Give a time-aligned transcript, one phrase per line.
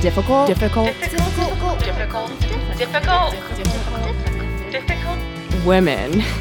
[0.00, 1.80] difficult, difficult difficult, difficult,
[2.78, 3.32] difficult, difficult,
[4.70, 5.64] difficult.
[5.64, 6.22] women.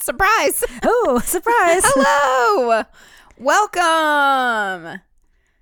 [0.00, 0.64] Surprise!
[0.82, 1.82] Oh, surprise.
[1.86, 2.82] Hello!
[3.38, 5.00] Welcome!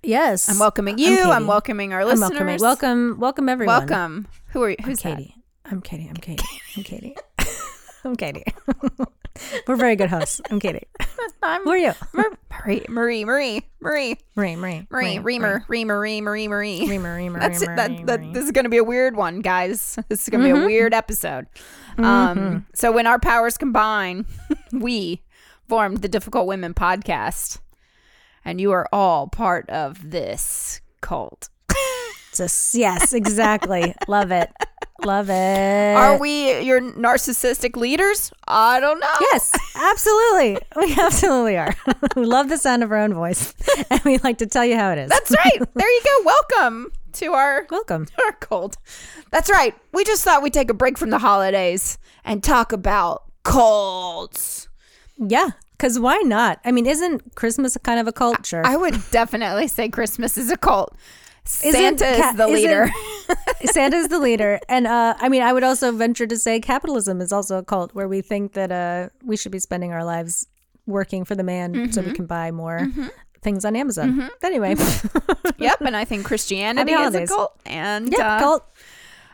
[0.01, 0.49] yes.
[0.49, 1.21] I'm welcoming I'm you.
[1.21, 1.45] I'm, Katie.
[1.45, 2.31] welcoming our I'm listeners.
[2.31, 2.59] welcoming.
[2.59, 3.87] Welcome, welcome everyone.
[3.87, 4.27] Welcome.
[4.49, 4.75] Who are you?
[4.79, 5.17] I'm Who's that?
[5.17, 5.35] Katie.
[5.65, 6.07] I'm Katie.
[6.09, 6.43] I'm Katie.
[6.77, 7.15] I'm Katie.
[8.03, 8.43] I'm Katie.
[9.67, 10.41] We're very good hosts.
[10.51, 10.85] I'm kidding.
[11.41, 11.93] I'm Who are you?
[12.13, 12.85] Marie.
[12.87, 13.25] Marie.
[13.25, 13.61] Marie.
[13.81, 14.17] Marie.
[14.35, 14.55] Marie.
[14.55, 14.87] Marie.
[14.89, 15.19] Marie.
[15.19, 15.65] Reamer.
[15.67, 15.91] Reamer.
[15.97, 16.21] Marie.
[16.21, 16.47] Marie.
[16.47, 16.47] Marie.
[16.47, 16.97] Marie.
[16.99, 17.29] Marie.
[17.29, 17.39] Marie.
[17.39, 17.67] That's it.
[17.67, 18.33] Marie, That, that, Marie.
[18.33, 19.97] this is going to be a weird one, guys.
[20.09, 20.57] This is going to Mm-hmm.
[20.59, 21.47] be a weird episode.
[21.97, 24.25] Um, so when our powers combine,
[24.71, 25.21] we
[25.67, 27.59] formed the Difficult Women podcast,
[28.45, 31.49] and you are all part of this cult.
[32.35, 33.93] Just, yes, exactly.
[34.07, 34.49] Love it.
[35.03, 35.95] Love it.
[35.95, 38.31] Are we your narcissistic leaders?
[38.47, 39.15] I don't know.
[39.31, 40.59] Yes, absolutely.
[40.75, 41.75] We absolutely are.
[42.15, 43.53] we love the sound of our own voice,
[43.89, 45.09] and we like to tell you how it is.
[45.09, 45.59] That's right.
[45.73, 46.21] There you go.
[46.25, 48.05] Welcome to our welcome.
[48.05, 48.77] to our cult.
[49.31, 49.75] That's right.
[49.93, 54.69] We just thought we'd take a break from the holidays and talk about cults.
[55.17, 56.59] Yeah, because why not?
[56.63, 58.61] I mean, isn't Christmas a kind of a culture?
[58.63, 60.95] I would definitely say Christmas is a cult.
[61.45, 62.89] Santa is ca- the isn't- leader.
[63.65, 67.31] Santa's the leader, and uh, I mean, I would also venture to say capitalism is
[67.31, 70.47] also a cult where we think that uh, we should be spending our lives
[70.85, 72.09] working for the man so Mm-hmm.
[72.09, 72.87] we can buy more
[73.41, 74.29] things on Amazon.
[74.43, 74.75] Anyway,
[75.57, 78.65] yep, and I think Christianity is a cult, and yeah, uh, cult.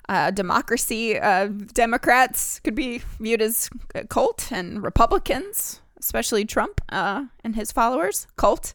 [0.07, 7.25] uh, democracy, uh, Democrats could be viewed as a cult, and Republicans, especially Trump uh,
[7.43, 8.73] and his followers, cult.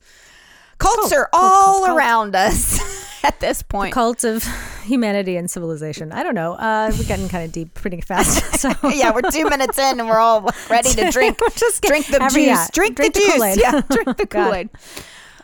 [0.79, 1.97] Cults Cult, are all cult, cult.
[1.99, 2.81] around us
[3.29, 3.93] at this point.
[3.95, 4.45] Cult of
[4.85, 6.13] humanity and civilization.
[6.13, 6.53] I don't know.
[6.55, 8.43] Uh, we're getting kind of deep pretty fast.
[8.65, 11.39] So yeah, we're two minutes in and we're all ready to drink.
[11.57, 12.49] Just drink the every- juice.
[12.49, 13.57] yeah, drink, drink the, the juice.
[13.61, 14.27] Yeah, drink the.
[14.27, 14.71] Kool Aid.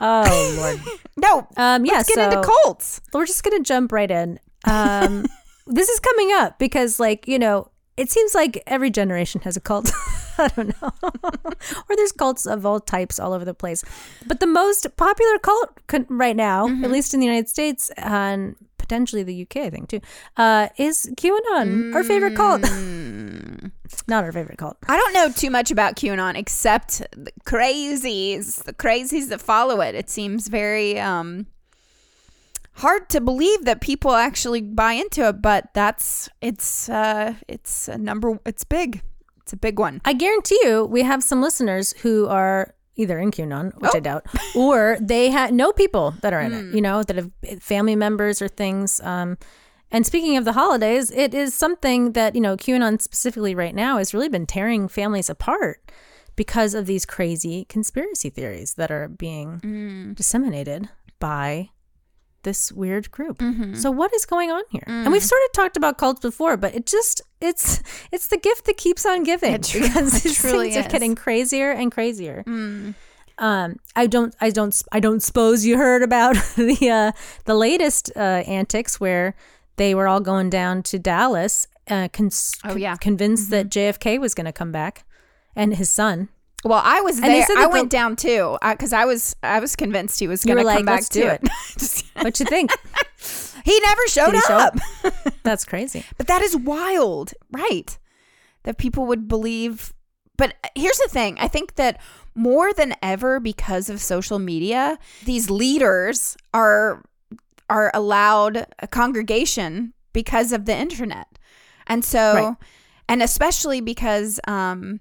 [0.00, 0.80] oh lord.
[1.16, 3.00] No, Um, yeah, let's get so into cults.
[3.12, 4.38] we're just gonna jump right in.
[4.64, 5.26] Um,
[5.66, 9.60] this is coming up because, like, you know, it seems like every generation has a
[9.60, 9.90] cult.
[10.44, 10.92] I don't know,
[11.88, 13.84] or there's cults of all types all over the place.
[14.26, 15.78] But the most popular cult
[16.08, 20.00] right now, at least in the United States and potentially the UK, I think too,
[20.36, 21.94] uh, is QAnon.
[21.94, 22.62] Our favorite cult.
[24.08, 24.78] Not our favorite cult.
[24.88, 29.94] I don't know too much about QAnon except the crazies, the crazies that follow it.
[29.94, 31.46] It seems very um,
[32.74, 37.98] hard to believe that people actually buy into it, but that's it's uh, it's a
[37.98, 38.40] number.
[38.44, 39.02] It's big.
[39.50, 40.00] It's a big one.
[40.04, 44.00] I guarantee you, we have some listeners who are either in QAnon, which I Oh.
[44.00, 46.58] doubt, or they ha- know people that are in Hmm.
[46.70, 49.00] it, you know, that have family members or things.
[49.00, 49.38] Um,
[49.90, 53.98] and speaking of the holidays, it is something that, you know, QAnon specifically right now
[53.98, 55.80] has really been tearing families apart
[56.36, 60.12] because of these crazy conspiracy theories that are being Hmm.
[60.12, 61.70] disseminated by
[62.42, 63.38] this weird group.
[63.38, 63.74] Mm-hmm.
[63.74, 64.84] So what is going on here?
[64.86, 65.12] And Mm.
[65.12, 68.76] we've sort of talked about cults before, but it just it's it's the gift that
[68.76, 70.76] keeps on giving It tru- because it things is.
[70.76, 70.86] Mm.
[70.86, 72.44] are getting crazier and crazier.
[73.38, 77.12] Um, I don't, I don't, I don't suppose you heard about the uh,
[77.46, 79.34] the latest uh, antics where
[79.76, 82.96] they were all going down to Dallas, uh, cons- Oh, yeah.
[82.96, 85.04] convinced that JFK was going to come back,
[85.56, 86.28] and his son.
[86.64, 87.42] Well, I was there.
[87.42, 90.64] I that went down too because I was I was convinced he was going to
[90.64, 91.40] come like, back to it.
[91.42, 92.70] it." What you think?
[93.64, 94.76] he never showed he show up.
[95.42, 96.04] That's crazy.
[96.18, 97.96] But that is wild, right?
[98.64, 99.94] That people would believe.
[100.36, 102.00] But here's the thing I think that
[102.34, 107.02] more than ever, because of social media, these leaders are
[107.70, 111.38] are allowed a congregation because of the internet.
[111.86, 112.56] And so, Right.
[113.08, 115.00] and especially because, um,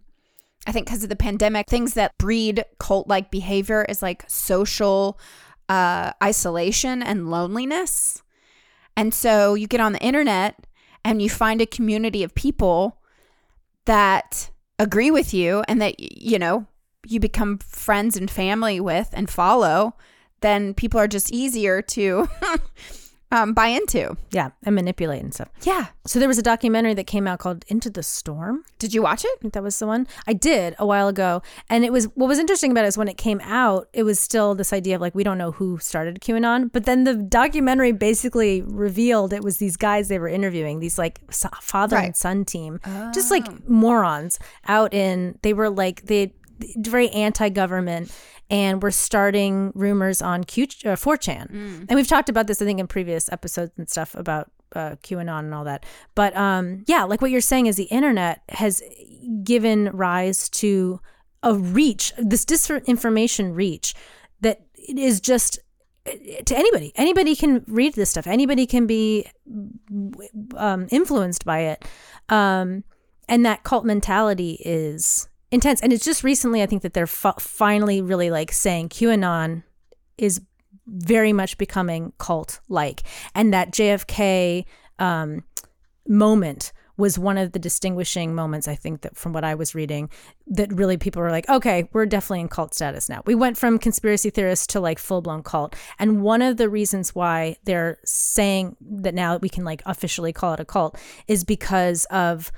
[0.68, 5.20] I think because of the pandemic, things that breed cult like behavior is like social
[5.68, 8.24] uh, isolation and loneliness.
[8.98, 10.66] And so you get on the internet
[11.06, 12.98] and you find a community of people
[13.86, 16.66] that agree with you and that, you know,
[17.08, 19.96] you become friends and family with and follow,
[20.42, 22.28] then people are just easier to
[23.32, 24.16] um, buy into.
[24.32, 25.50] Yeah, and manipulate and stuff.
[25.64, 25.88] Yeah.
[26.06, 28.64] So there was a documentary that came out called Into the Storm.
[28.80, 29.30] Did you watch it?
[29.38, 31.42] I think that was the one I did a while ago.
[31.70, 34.20] And it was what was interesting about it is when it came out, it was
[34.20, 37.92] still this idea of like we don't know who started QAnon, but then the documentary
[37.92, 42.06] basically revealed it was these guys they were interviewing, these like father Right.
[42.08, 42.80] and son team,
[43.14, 45.38] just like morons out in.
[45.44, 46.34] They were like they
[46.78, 48.12] very anti-government
[48.50, 51.50] and we're starting rumors on Q, uh, 4chan.
[51.90, 55.40] And we've talked about this, I think, in previous episodes and stuff about uh, QAnon
[55.40, 55.86] and all that.
[56.16, 58.82] But um, yeah, like what you're saying is the internet has
[59.44, 61.00] given rise to
[61.44, 63.94] a reach, this disinformation reach
[64.42, 65.60] that is just
[66.46, 66.92] to anybody.
[66.96, 68.28] Anybody can read this stuff.
[68.28, 69.28] Anybody can be
[70.56, 71.86] um, influenced by it.
[72.30, 72.84] Um,
[73.28, 75.82] and that cult mentality is intense.
[75.82, 79.64] And it's just recently, I think that they're fi- finally really like saying QAnon
[80.18, 80.42] is
[80.88, 83.04] very much becoming cult like,
[83.36, 84.66] and that JFK
[84.98, 85.44] um,
[86.08, 90.10] moment was one of the distinguishing moments I think that from what I was reading
[90.48, 93.24] that really people were like okay we're definitely in cult status now.
[93.26, 95.76] We went from conspiracy theorists to like full-blown cult.
[95.98, 100.54] And one of the reasons why they're saying that now we can like officially call
[100.54, 102.52] it a cult is because of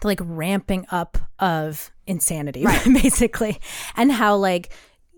[0.00, 3.60] the like ramping up of insanity basically
[3.96, 4.70] and how like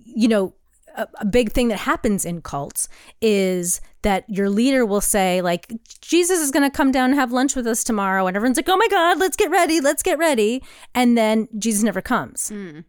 [0.05, 0.55] you know
[0.97, 2.89] a, a big thing that happens in cults
[3.21, 7.33] is that your leader will say like jesus is going to come down and have
[7.33, 10.19] lunch with us tomorrow and everyone's like oh my god let's get ready let's get
[10.19, 10.63] ready
[10.95, 12.81] and then jesus never comes hmm.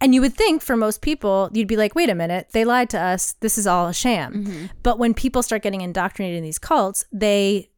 [0.00, 2.90] and you would think for most people, you'd be like, wait a minute, they lied
[2.90, 3.34] to us.
[3.34, 4.44] This is all a sham.
[4.44, 4.66] Mm-hmm.
[4.82, 7.70] But when people start getting indoctrinated in these cults, they,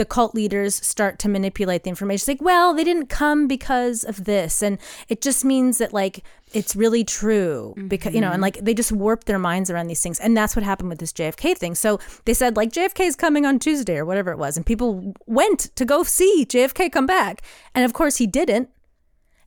[0.00, 2.22] the cult leaders start to manipulate the information.
[2.22, 4.62] It's like, well, they didn't come because of this.
[4.62, 4.78] And
[5.10, 6.24] it just means that, like,
[6.54, 8.44] it's really true because, you know, and mm-hmm.
[8.44, 10.18] like they just warp their minds around these things.
[10.18, 11.74] And that's what happened with this JFK thing.
[11.74, 14.56] So they said, like, JFK is coming on Tuesday or whatever it was.
[14.56, 17.42] And people went to go see JFK come back.
[17.74, 18.70] And of course, he didn't.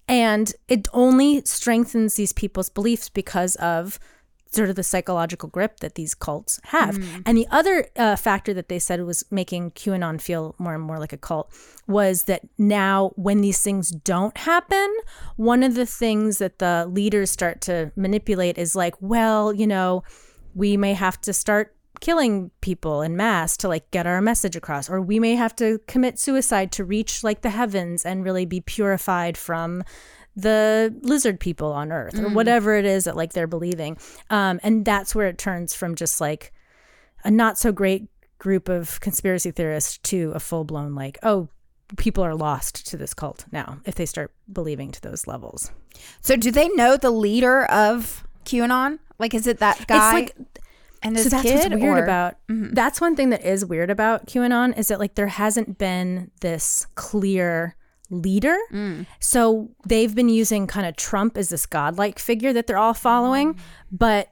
[0.08, 3.98] And it only strengthens these people's beliefs because of
[4.54, 6.98] sort of the psychological grip that these cults have.
[7.26, 11.00] And the other uh, factor that they said was making QAnon feel more and more
[11.00, 11.52] like a cult
[11.88, 14.96] was that now, when these things don't happen,
[15.36, 20.04] one of the things that the leaders start to manipulate is like, well, you know,
[20.56, 24.90] we may have to start killing people in mass to like get our message across
[24.90, 28.60] or we may have to commit suicide to reach like the heavens and really be
[28.60, 29.84] purified from
[30.36, 33.98] the lizard people on earth or whatever it is that like they're believing
[34.30, 36.52] um, and that's where it turns from just like
[37.24, 38.08] a not so great
[38.40, 41.48] group of conspiracy theorists to a full-blown like oh
[41.98, 45.72] people are lost to this cult now if they start believing to those levels
[46.22, 48.98] So do they know the leader of QAnon?
[49.20, 50.48] Like, is it that guy it's like
[51.04, 52.04] and so that's what's weird or- Mm-hmm.
[52.04, 52.36] about
[52.74, 56.88] that's one thing that is weird about qanon is that like there hasn't been this
[56.96, 57.76] clear
[58.22, 58.58] leader.
[58.72, 59.06] Mm.
[59.20, 63.58] so they've been using kind of trump as this godlike figure that they're all following
[63.92, 64.30] but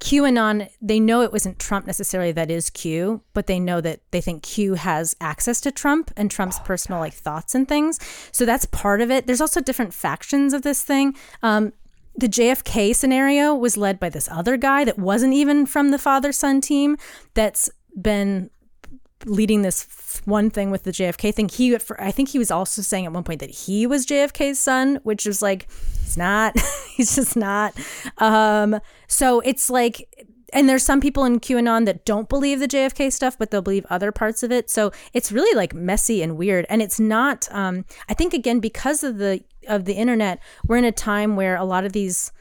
[0.00, 4.20] qanon they know it wasn't trump necessarily that is q but they know that they
[4.20, 7.98] think q has access to trump and Oh, trump's personal like thoughts and things.
[8.32, 9.26] So that's part of it.
[9.26, 11.14] There's also different factions of this thing.
[11.42, 11.72] Um,
[12.16, 16.32] the JFK scenario was led by this other guy that wasn't even from the father
[16.32, 16.96] son team
[17.34, 17.70] that's
[18.00, 18.50] been
[19.24, 21.48] leading this one thing with the JFK thing.
[21.48, 25.00] He, I think he was also saying at one point that he was JFK's son,
[25.02, 25.68] which is like,
[26.02, 26.54] he's not.
[26.96, 27.74] he's just not.
[28.18, 30.08] Um, so it's like,
[30.52, 33.86] and there's some people in QAnon that don't believe the JFK stuff, but they'll believe
[33.90, 34.70] other parts of it.
[34.70, 36.66] So it's really like messy and weird.
[36.68, 37.48] And it's not.
[37.50, 41.56] Um, I think again because of the of the internet, we're in a time where
[41.56, 42.32] a lot of these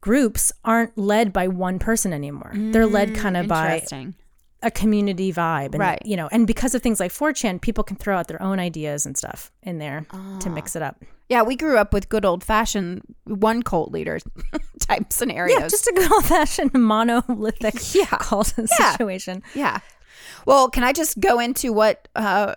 [0.00, 2.52] groups aren't led by one person anymore.
[2.54, 4.14] They're led kind of by Interesting.
[4.62, 5.66] A community vibe.
[5.72, 6.00] And, Right.
[6.04, 9.06] You know, and because of things like 4chan, people can throw out their own ideas
[9.06, 10.06] and stuff in there
[10.40, 11.02] to mix it up.
[11.28, 14.18] Yeah, we grew up with good old fashioned one cult leader
[14.80, 15.58] type scenarios.
[15.58, 18.04] Yeah, just a good old fashioned monolithic Yeah.
[18.20, 18.92] cult Yeah.
[18.92, 19.42] situation.
[19.54, 19.80] Yeah.
[20.46, 22.54] Well, can I just go into what uh,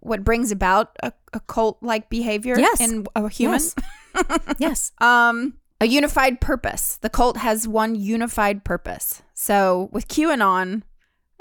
[0.00, 2.80] what brings about a, a cult like behavior Yes.
[2.80, 3.60] in a human?
[3.60, 3.74] Yes.
[4.58, 4.92] yes.
[5.00, 6.98] Um, a unified purpose.
[7.02, 9.22] The cult has one unified purpose.
[9.34, 10.82] So with QAnon,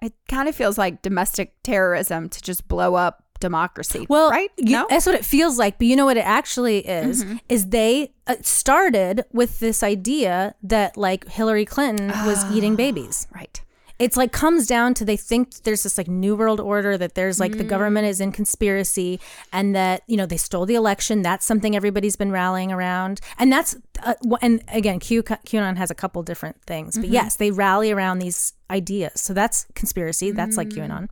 [0.02, 4.06] it kind of feels like domestic terrorism to just blow up democracy.
[4.10, 4.52] Well, right?
[4.58, 4.88] you- no?
[4.90, 5.78] that's what it feels like.
[5.78, 7.26] But you know what it actually is?
[7.50, 13.28] Is they uh, started with this idea that like Hillary Clinton was eating babies.
[13.36, 13.62] right.
[14.00, 17.40] it's like comes down to they think there's this like new world order that there's
[17.40, 19.20] like the government is in conspiracy
[19.54, 23.54] and that you know they stole the election that's something everybody's been rallying around and
[23.54, 27.90] that's uh, and again Q, qanon has a couple different things but yes they rally
[27.90, 31.08] around these ideas so that's conspiracy that's like qanon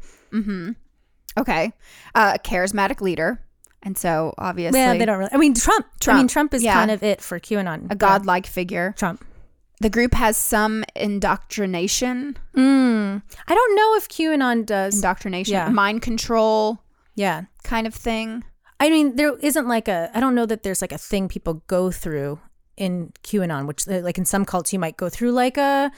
[1.35, 1.73] Okay.
[2.13, 3.41] Uh, a charismatic leader.
[3.81, 6.63] And so obviously yeah they don't really i mean trump, i mean Trump, trump is
[6.63, 6.73] yeah.
[6.73, 8.93] kind of it for qanon a godlike figure.
[8.97, 9.25] trump
[9.81, 13.21] The group has some indoctrination, mm.
[13.47, 15.69] i don't know if qanon does indoctrination, Yeah.
[15.69, 16.79] mind control
[17.15, 18.43] yeah kind of thing.
[18.79, 20.09] I mean, there isn't like a.
[20.13, 22.39] I don't know that there's like a thing people go through
[22.75, 25.91] in QAnon, which like in some cults you might go through like a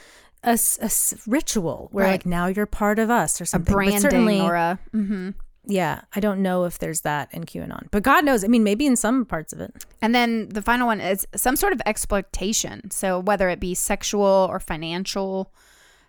[0.46, 0.90] a, a
[1.26, 2.12] ritual where Right.
[2.12, 3.72] like now you're part of us or A something.
[3.72, 5.34] But branding certainly, or a mhm.
[5.66, 8.44] yeah, I don't know if there's that in QAnon, but God knows.
[8.44, 9.84] I mean, maybe in some parts of it.
[10.00, 12.90] And then the final one is some sort of exploitation.
[12.90, 15.52] So whether it be sexual or financial,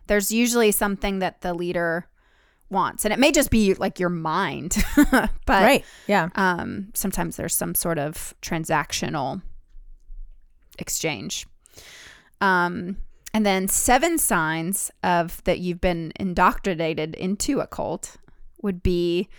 [0.08, 2.08] There's usually something that the leader
[2.70, 4.77] wants, and it may just be like your mind,
[5.12, 5.84] but right.
[6.08, 6.29] Yeah.
[6.36, 9.41] um, sometimes there's some sort of transactional
[10.79, 11.46] exchange.
[12.41, 12.98] Um,
[13.38, 18.17] and then seven signs of that you've been indoctrinated into a cult
[18.63, 19.29] would be,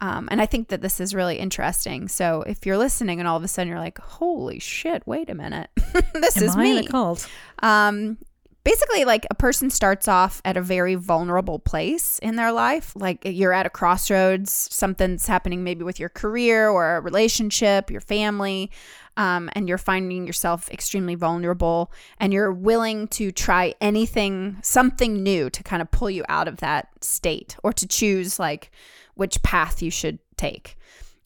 [0.00, 2.08] um, and I think that this is really interesting.
[2.08, 5.06] So if you're listening and all of a sudden you're like, "Holy shit!
[5.06, 5.68] Wait a minute,
[6.14, 7.28] this Am is I me." in a cult?
[7.62, 8.16] um
[8.64, 13.20] basically like a person starts off at a very vulnerable place in their life like
[13.26, 18.70] you're at a crossroads something's happening maybe with your career or a relationship your family
[19.16, 25.48] um, and you're finding yourself extremely vulnerable and you're willing to try anything something new
[25.50, 28.70] to kind of pull you out of that state or to choose like
[29.14, 30.76] which path you should take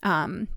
[0.03, 0.49] um,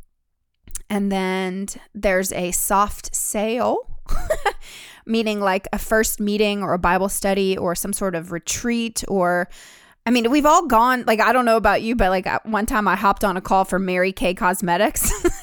[0.89, 3.87] and then there's a soft sale
[5.05, 9.49] meaning like a first meeting or a Bible study or some sort of retreat or
[10.05, 12.65] I mean, we've all gone like I don't know about you, but like uh, one
[12.65, 15.11] time I hopped on a call for Mary Kay Cosmetics.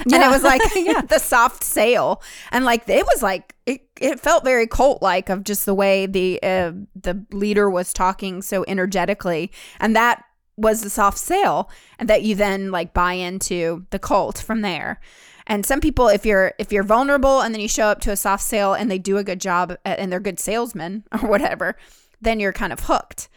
[0.00, 0.62] and it was like
[1.08, 2.22] the soft sale.
[2.50, 6.06] And like it was like it, it felt very cult like of just the way
[6.06, 9.52] the uh, the leader was talking so energetically.
[9.80, 10.24] And that
[10.56, 15.00] was the soft sale and that you then like buy into the cult from there.
[15.46, 18.16] And some people if you're if you're vulnerable and then you show up to a
[18.16, 21.76] soft sale and they do a good job at, and they're good salesmen or whatever
[22.20, 23.28] then you're kind of hooked.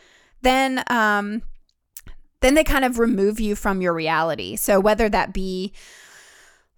[0.42, 1.44] Then um
[2.42, 4.56] then they kind of remove you from your reality.
[4.56, 5.74] So whether that be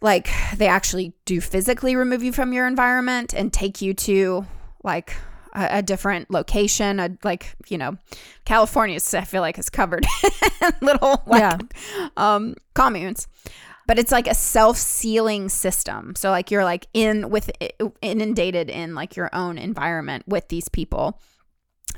[0.03, 4.45] like they actually do physically remove you from your environment and take you to
[4.83, 5.15] like
[5.53, 7.97] a, a different location a, like you know
[8.45, 10.05] california i feel like is covered
[10.61, 11.57] in little like Yeah.
[12.17, 13.27] um communes.
[13.85, 16.15] But it's like a self-sealing system.
[16.15, 17.51] So like you're like in with
[18.01, 21.19] inundated in like your own environment with these people.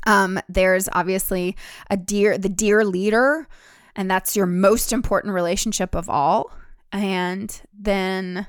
[0.04, 1.56] Um there's obviously
[1.88, 3.46] a dear the dear leader
[3.94, 6.50] and that's your most important relationship of all
[6.92, 8.46] and then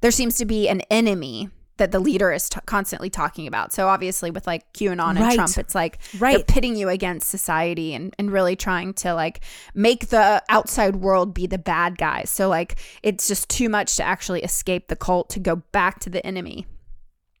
[0.00, 3.70] there seems to be an enemy that the leader is t- constantly talking about.
[3.72, 5.34] So obviously with like QAnon and Right.
[5.34, 6.46] Trump, it's like they're Right.
[6.46, 9.40] pitting you against society and, and really trying to like
[9.74, 12.30] make the outside world be the bad guys.
[12.30, 16.10] So like it's just too much to actually escape the cult to go back to
[16.10, 16.66] the enemy.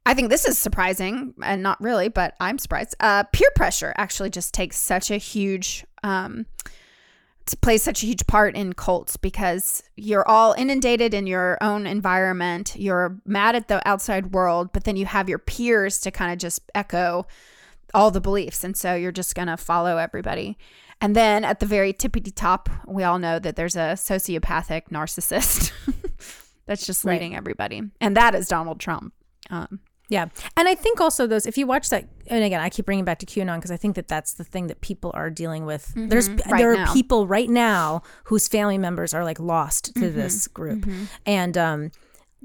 [0.04, 2.94] I think this is surprising and not really, but I'm surprised.
[3.00, 6.44] Uh, peer pressure actually just takes such a huge um,
[7.54, 12.74] plays such a huge part in cults because you're all inundated in your own environment.
[12.76, 16.38] You're mad at the outside world, but then you have your peers to kind of
[16.38, 17.26] just echo
[17.94, 18.64] all the beliefs.
[18.64, 20.58] And so you're just going to follow everybody.
[21.00, 25.70] And then at the very tippity top, we all know that there's a sociopathic narcissist
[26.66, 27.12] that's just Right.
[27.14, 27.82] leading everybody.
[28.00, 29.12] And that is Donald Trump.
[29.50, 30.26] Um, Yeah.
[30.56, 33.18] And I think also those, if you watch that, and again, I keep bringing back
[33.20, 35.92] to QAnon because I think that that's the thing that people are dealing with.
[35.96, 36.50] There's, Mm-hmm.
[36.50, 36.92] right there are now.
[36.92, 40.16] people right now whose family members are like lost to Mm-hmm.
[40.16, 40.86] this group.
[41.24, 41.90] And, um,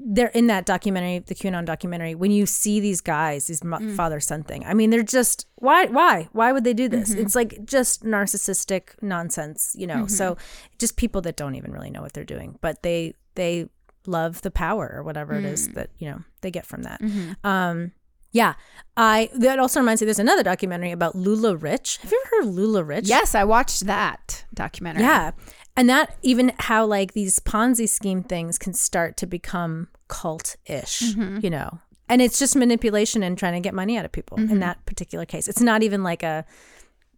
[0.04, 2.14] they're in that documentary, the QAnon documentary.
[2.16, 3.94] When you see these guys, these Mm.
[3.94, 7.10] father son thing, I mean, they're just why, why, why would they do this?
[7.10, 7.20] Mm-hmm.
[7.20, 10.06] It's like just narcissistic nonsense, you know.
[10.08, 10.36] So
[10.78, 13.68] just people that don't even really know what they're doing, but they they
[14.06, 15.52] love the power or whatever it Mm.
[15.52, 17.00] is that you know they get from that.
[17.00, 17.46] Mm-hmm.
[17.46, 17.92] Um,
[18.32, 18.54] yeah,
[18.96, 20.06] I that also reminds me.
[20.06, 21.98] There's another documentary about LuLaRich.
[22.00, 23.06] Have you ever heard of LuLaRich?
[23.08, 25.02] yes, I watched that documentary.
[25.04, 25.32] Yeah.
[25.76, 31.00] And that even how like these Ponzi scheme things can start to become cult ish,
[31.14, 31.38] Mm-hmm.
[31.42, 31.78] you know.
[32.08, 34.52] And it's just manipulation and trying to get money out of people Mm-hmm.
[34.52, 35.48] in that particular case.
[35.48, 36.44] It's not even like a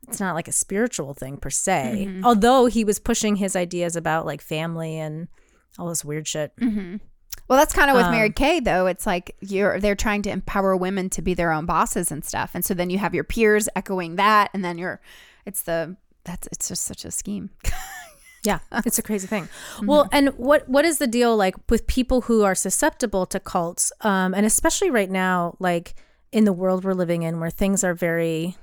[0.08, 2.06] it's not like a spiritual thing per se.
[2.08, 2.24] Mm-hmm.
[2.26, 5.28] Although he was pushing his ideas about like family and
[5.78, 6.52] all this weird shit.
[7.48, 8.86] Well, that's kind of with Um, Mary Kay, though.
[8.86, 12.52] It's like you're they're trying to empower women to be their own bosses and stuff,
[12.54, 15.00] and so then you have your peers echoing that, and then you're,
[15.44, 17.50] it's the that's it's just such a scheme.
[18.46, 19.44] Yeah, it's a crazy thing.
[19.44, 19.86] Mm-hmm.
[19.86, 23.90] Well, and what what is the deal like with people who are susceptible to cults,
[24.02, 25.94] um, and especially right now, like
[26.30, 28.58] in the world we're living in, where things are very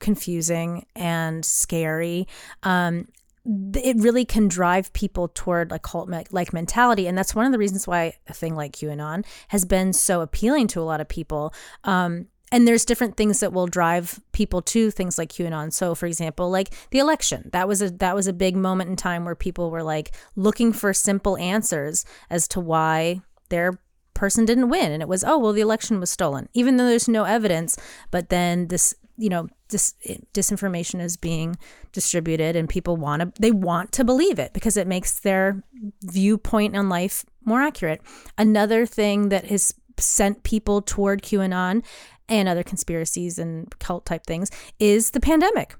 [0.00, 2.28] confusing and scary.
[2.62, 3.08] Um,
[3.44, 7.58] it really can drive people toward like cult like mentality, and that's one of the
[7.58, 11.52] reasons why a thing like QAnon has been so appealing to a lot of people.
[11.84, 15.72] Um, and there's different things that will drive people to things like QAnon.
[15.72, 18.96] So, for example, like the election, that was a that was a big moment in
[18.96, 23.80] time where people were like looking for simple answers as to why their
[24.22, 27.08] person didn't win, and it was oh well, the election was stolen, even though there's
[27.08, 27.76] no evidence.
[28.12, 31.56] But then this, you know, this eh, disinformation is being
[31.90, 35.64] distributed, and people want to they want to believe it because it makes their
[36.04, 38.00] viewpoint on life more accurate.
[38.38, 41.84] Another thing that has sent people toward QAnon
[42.28, 45.74] and other conspiracies and cult type things is the pandemic.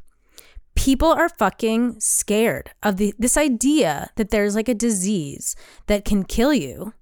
[0.75, 5.55] People are fucking scared of the this idea that there's like a disease
[5.87, 6.93] that can kill you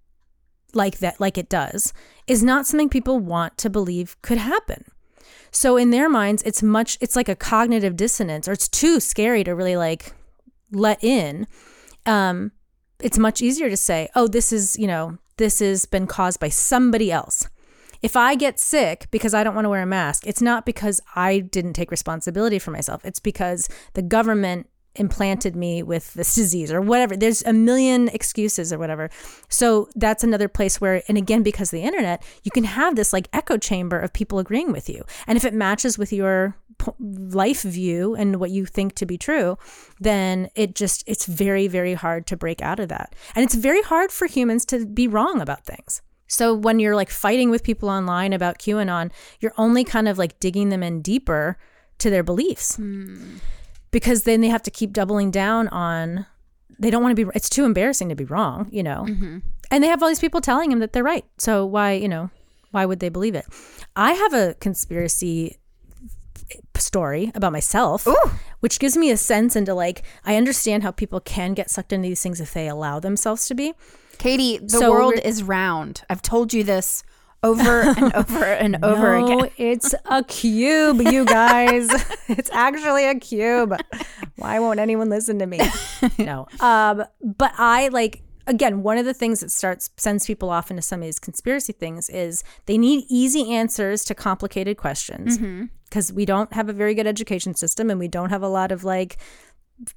[0.74, 1.92] like that like it does
[2.26, 4.84] is not something people want to believe could happen.
[5.50, 9.44] So in their minds it's much it's like a cognitive dissonance or it's too scary
[9.44, 10.12] to really like
[10.70, 11.46] let in.
[12.06, 12.52] Um
[13.02, 16.50] it's much easier to say, "Oh, this is, you know, this has been caused by
[16.50, 17.48] somebody else."
[18.02, 21.00] If I get sick because I don't want to wear a mask, it's not because
[21.14, 23.04] I didn't take responsibility for myself.
[23.04, 27.16] It's because the government implanted me with this disease or whatever.
[27.16, 29.10] There's a million excuses or whatever.
[29.48, 33.28] So that's another place where, and again, because the internet, you can have this like
[33.32, 35.04] echo chamber of people agreeing with you.
[35.26, 36.56] And if it matches with your
[36.98, 39.58] life view and what you think to be true,
[40.00, 43.14] then it just, it's very, very hard to break out of that.
[43.34, 46.02] And it's very hard for humans to be wrong about things.
[46.26, 50.38] So when you're like fighting with people online about QAnon, you're only kind of like
[50.38, 51.58] digging them in deeper
[51.98, 52.76] to their beliefs.
[52.76, 53.38] Hmm.
[53.90, 56.26] Because then they have to keep doubling down on
[56.78, 59.04] they don't want to be it's too embarrassing to be wrong, you know.
[59.08, 59.38] Mm-hmm.
[59.70, 61.24] And they have all these people telling them that they're right.
[61.38, 62.30] So why, you know,
[62.70, 63.44] why would they believe it?
[63.94, 65.58] I have a conspiracy
[66.74, 68.08] story about myself,
[68.60, 72.08] which gives me a sense into like I understand how people can get sucked into
[72.08, 73.74] these things if they allow themselves to be.
[74.18, 76.02] Katie, the So world is round.
[76.10, 77.02] I've told you this
[77.42, 79.50] over and over and over no, again.
[79.56, 81.88] it's a cube, you guys.
[82.28, 83.74] it's actually a cube.
[84.36, 85.60] Why won't anyone listen to me?
[86.18, 86.46] No.
[86.60, 90.82] Um, but I like again, one of the things that starts sends people off into
[90.82, 95.38] some of these conspiracy things is they need easy answers to complicated questions
[95.84, 98.72] because we don't have a very good education system and we don't have a lot
[98.72, 99.18] of like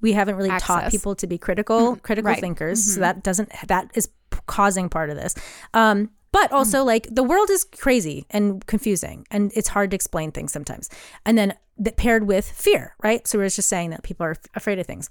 [0.02, 2.40] we haven't really taught people to be critical critical Right.
[2.40, 4.10] thinkers so that doesn't that is
[4.48, 5.36] causing part of this
[5.74, 6.56] um but hmm.
[6.56, 10.90] also like the world is crazy and confusing and it's hard to explain things sometimes.
[11.26, 13.26] And then that paired with fear right?
[13.26, 15.10] So we're just saying that people are f- afraid of things.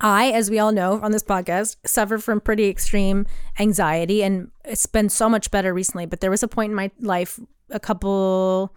[0.00, 3.26] I, as we all know on this podcast, suffer from pretty extreme
[3.58, 6.06] anxiety, and it's been so much better recently.
[6.06, 8.74] But there was a point in my life, a couple,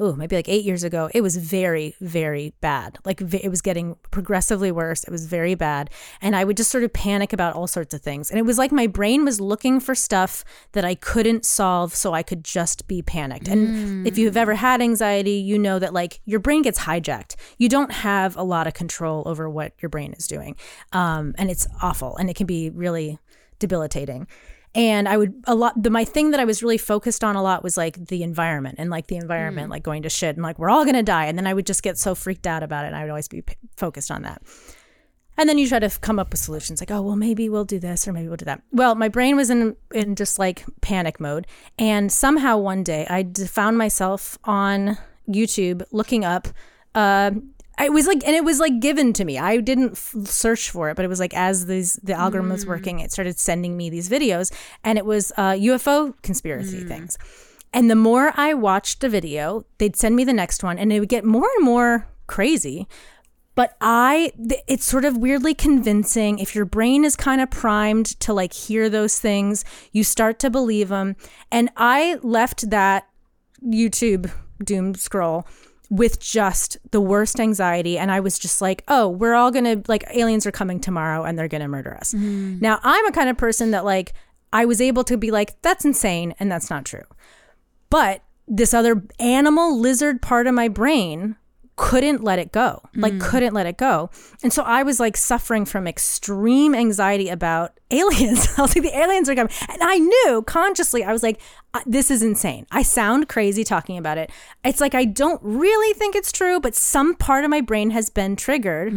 [0.00, 2.98] oh, maybe like eight years ago, it was very, very bad.
[3.04, 5.04] Like it was getting progressively worse.
[5.04, 5.90] It was very bad.
[6.20, 8.30] And I would just sort of panic about all sorts of things.
[8.30, 12.14] And it was like my brain was looking for stuff that I couldn't solve so
[12.14, 13.48] I could just be panicked.
[13.48, 17.34] And if you've ever had anxiety, you know that like your brain gets hijacked.
[17.58, 20.56] You don't have a lot of control over what your brain is doing.
[20.92, 23.18] Um, and it's awful and it can be really
[23.58, 24.28] debilitating
[24.74, 27.42] and i would a lot the my thing that i was really focused on a
[27.42, 30.58] lot was like the environment and like the environment like going to shit and like
[30.58, 31.24] we're all gonna die.
[31.26, 32.88] And then i would just get so freaked out about it.
[32.88, 34.42] And i would always be p- focused on that.
[35.36, 37.64] And then you try to f- come up with solutions like oh well maybe we'll
[37.64, 38.62] do this or maybe we'll do that.
[38.72, 41.46] Well my brain was in in just like panic mode.
[41.78, 46.48] And somehow one day i d- found myself on youtube looking up
[46.94, 47.30] uh,
[47.80, 49.38] it was like and it was like given to me.
[49.38, 52.66] I didn't f- search for it but it was like as these the algorithm was
[52.66, 54.52] working it started sending me these videos
[54.84, 57.18] and it was uh, ufo conspiracy things.
[57.72, 61.00] And the more i watched the video they'd send me the next one and it
[61.00, 62.86] would get more and more crazy.
[63.54, 66.38] But I, th- it's sort of weirdly convincing.
[66.38, 70.48] If your brain is kind of primed to like hear those things, you start to
[70.48, 71.16] believe them.
[71.50, 73.08] And I left that
[73.60, 74.30] YouTube
[74.62, 75.44] doom scroll
[75.90, 77.98] with just the worst anxiety.
[77.98, 81.38] And I was just like, oh, we're all gonna, like, aliens are coming tomorrow and
[81.38, 82.12] they're gonna murder us.
[82.12, 82.58] Mm-hmm.
[82.60, 84.12] Now, I'm a kind of person that, like,
[84.52, 87.04] I was able to be like, that's insane and that's not true.
[87.90, 91.36] But this other animal lizard part of my brain
[91.78, 94.10] couldn't let it go like couldn't let it go.
[94.42, 98.48] And so i was like suffering from extreme anxiety about aliens.
[98.58, 99.52] I was like the aliens are coming.
[99.68, 101.40] And i knew consciously i was like
[101.74, 102.66] "Uh, this is insane.
[102.70, 104.30] I sound crazy talking about it.
[104.64, 108.10] It's like i don't really think it's true but some part of my brain has
[108.10, 108.92] been triggered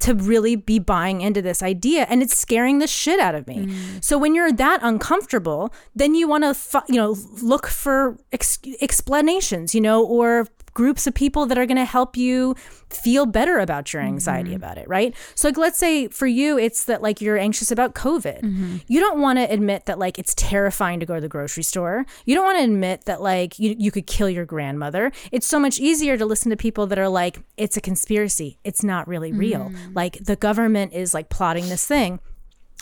[0.00, 3.56] to really be buying into this idea and it's scaring the shit out of me.
[4.02, 8.58] So when you're that uncomfortable, then you want to fu- you know look for ex-
[8.82, 12.54] explanations, you know, or groups of people that are going to help you
[12.90, 14.14] feel better about your mm-hmm.
[14.14, 15.14] anxiety about it, right?
[15.34, 18.42] So like let's say for you it's that like you're anxious about COVID.
[18.42, 18.76] Mm-hmm.
[18.86, 22.04] You don't want to admit that like it's terrifying to go to the grocery store.
[22.24, 25.12] You don't want to admit that like you you could kill your grandmother.
[25.32, 28.58] It's so much easier to listen to people that are like it's a conspiracy.
[28.64, 29.70] It's not really real.
[29.70, 29.94] Mm.
[29.94, 32.20] Like the government is like plotting this thing.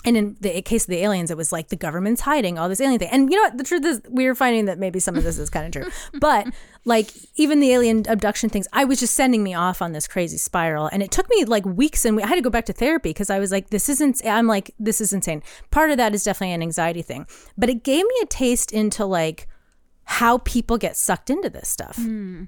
[0.05, 2.81] And in the case of the aliens, it was like the government's hiding all this
[2.81, 3.09] alien thing.
[3.09, 3.57] And you know what?
[3.57, 5.91] The truth is, we are finding that maybe some of this is kind of true.
[6.19, 6.47] But
[6.85, 10.37] like even the alien abduction things, I was just sending me off on this crazy
[10.37, 10.87] spiral.
[10.87, 13.09] And it took me like weeks and we, I had to go back to therapy
[13.09, 15.41] because I was like, this isn't, I'm like, this is insane.
[15.71, 17.25] Part of that is definitely an anxiety thing.
[17.57, 19.47] But it gave me a taste into like,
[20.05, 21.97] how people get sucked into this stuff.
[21.97, 22.47] Mm.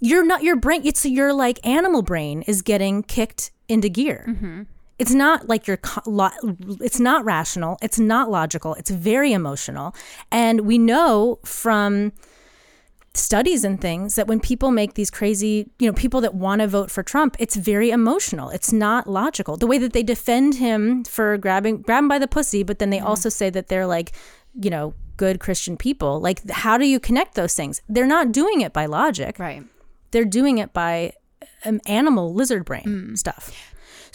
[0.00, 0.82] You're not your brain.
[0.84, 4.24] It's your like animal brain is getting kicked into gear.
[4.28, 4.62] Mm-hmm.
[4.98, 5.78] It's not like you're.
[6.80, 7.78] it's not rational.
[7.82, 8.74] It's not logical.
[8.74, 9.94] It's very emotional,
[10.30, 12.12] and we know from
[13.16, 16.68] studies and things that when people make these crazy, you know, people that want to
[16.68, 18.50] vote for Trump, it's very emotional.
[18.50, 19.56] It's not logical.
[19.56, 22.90] The way that they defend him for grabbing grab him by the pussy, but then
[22.90, 24.12] they also say that they're like,
[24.54, 26.20] you know, good Christian people.
[26.20, 27.80] Like how do you connect those things?
[27.88, 29.38] They're not doing it by logic.
[29.38, 29.64] Right.
[30.10, 31.12] They're doing it by
[31.64, 33.52] um, animal lizard brain stuff.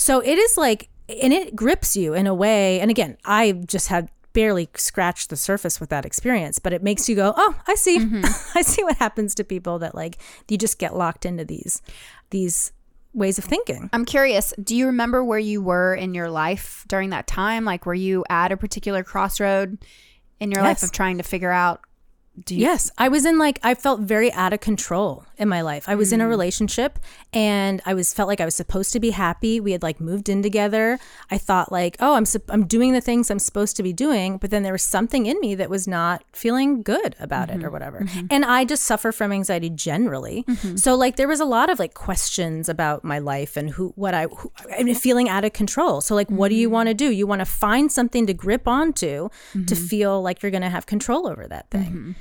[0.01, 3.89] So it is like and it grips you in a way and again, I just
[3.89, 7.75] had barely scratched the surface with that experience, but it makes you go, "Oh, I
[7.75, 7.99] see.
[7.99, 8.25] Mm-hmm.
[8.57, 10.17] I see what happens to people that like
[10.49, 11.83] you just get locked into these
[12.31, 12.73] these
[13.13, 17.11] ways of thinking." I'm curious, do you remember where you were in your life during
[17.11, 17.63] that time?
[17.63, 19.77] Like, were you at a particular crossroad
[20.39, 21.81] in your life of trying to figure out?
[22.49, 25.87] You, Yes, I was in like I felt very out of control in my life.
[25.87, 26.29] I was in a mm.
[26.29, 26.99] relationship
[27.33, 29.59] and I was felt like I was supposed to be happy.
[29.59, 30.99] We had like moved in together.
[31.29, 34.37] I thought like, "Oh, I'm sup- I'm doing the things I'm supposed to be doing,"
[34.37, 37.57] but then there was something in me that was not feeling good about it or
[37.57, 37.71] mm-hmm.
[37.71, 37.99] whatever.
[38.01, 38.27] Mm-hmm.
[38.29, 40.43] And I just suffer from anxiety generally.
[40.47, 40.77] Mm-hmm.
[40.77, 44.13] So like there was a lot of like questions about my life and who what
[44.13, 44.51] I who,
[44.83, 46.01] mean, feeling out of control.
[46.01, 46.73] So like what do you mm.
[46.73, 47.09] want to do?
[47.11, 49.29] You want to find something to grip onto
[49.67, 52.15] to feel like you're going to have control over that thing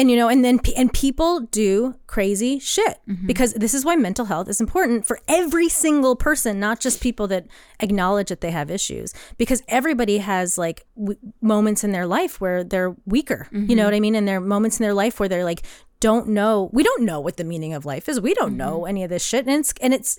[0.00, 3.26] and you know and then and people do crazy shit mm-hmm.
[3.26, 7.28] because this is why mental health is important for every single person not just people
[7.28, 7.46] that
[7.80, 12.64] acknowledge that they have issues because everybody has like w- moments in their life where
[12.64, 13.84] they're weaker you know mm-hmm.
[13.84, 14.14] what i mean?
[14.14, 15.62] And there are moments in their life where they're like
[16.00, 18.20] don't know we don't know what the meaning of life is.
[18.20, 18.56] We don't mm-hmm.
[18.56, 19.46] know any of this shit.
[19.46, 20.18] And it's and it's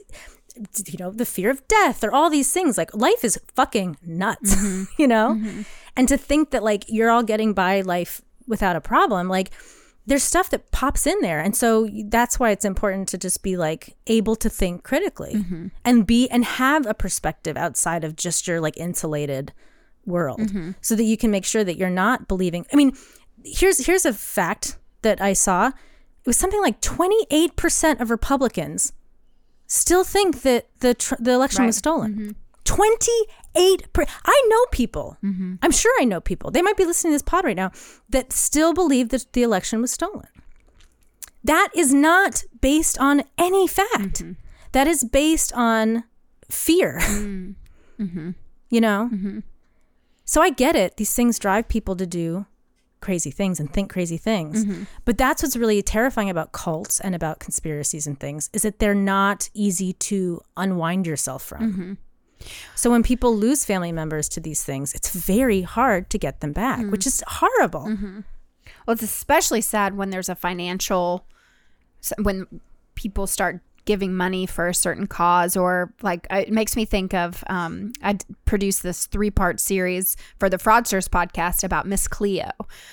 [0.85, 4.55] you know the fear of death or all these things like life is fucking nuts
[4.97, 5.41] you know?
[5.97, 9.49] And to think that like you're all getting by life without a problem like
[10.05, 11.39] there's stuff that pops in there.
[11.39, 15.67] And so that's why it's important to just be like able to think critically mm-hmm.
[15.85, 19.53] and be and have a perspective outside of just your like insulated
[20.05, 20.71] world mm-hmm.
[20.81, 22.65] so that you can make sure that you're not believing.
[22.73, 22.93] I mean
[23.45, 25.67] here's here's a fact that i saw.
[25.67, 28.93] It was something like 28% of republicans
[29.65, 32.13] still think that the tr- the election was stolen.
[32.13, 32.31] Mm-hmm.
[32.71, 35.17] 28 per- I know people.
[35.23, 35.55] Mm-hmm.
[35.61, 36.51] I'm sure I know people.
[36.51, 37.71] They might be listening to this pod right now
[38.09, 40.27] that still believe that the election was stolen.
[41.43, 44.23] That is not based on any fact.
[44.23, 44.31] Mm-hmm.
[44.71, 46.03] That is based on
[46.49, 46.99] fear.
[47.01, 47.55] Mm.
[47.99, 48.31] Mm-hmm.
[48.71, 49.11] You know?
[50.25, 50.97] So I get it.
[50.97, 52.47] These things drive people to do
[52.99, 54.63] crazy things and think crazy things.
[55.05, 58.95] But that's what's really terrifying about cults and about conspiracies and things is that they're
[58.95, 61.97] not easy to unwind yourself from.
[62.75, 66.53] So when people lose family members to these things, it's very hard to get them
[66.53, 67.07] back, which mm.
[67.07, 67.85] is horrible.
[67.87, 68.19] Mm-hmm.
[68.85, 71.25] Well, it's especially sad when there's a financial,
[72.21, 72.47] when
[72.95, 77.43] people start giving money for a certain cause, or like it makes me think of.
[77.47, 82.51] Um, I produced this three part series for the Fraudsters podcast about Miss Cleo.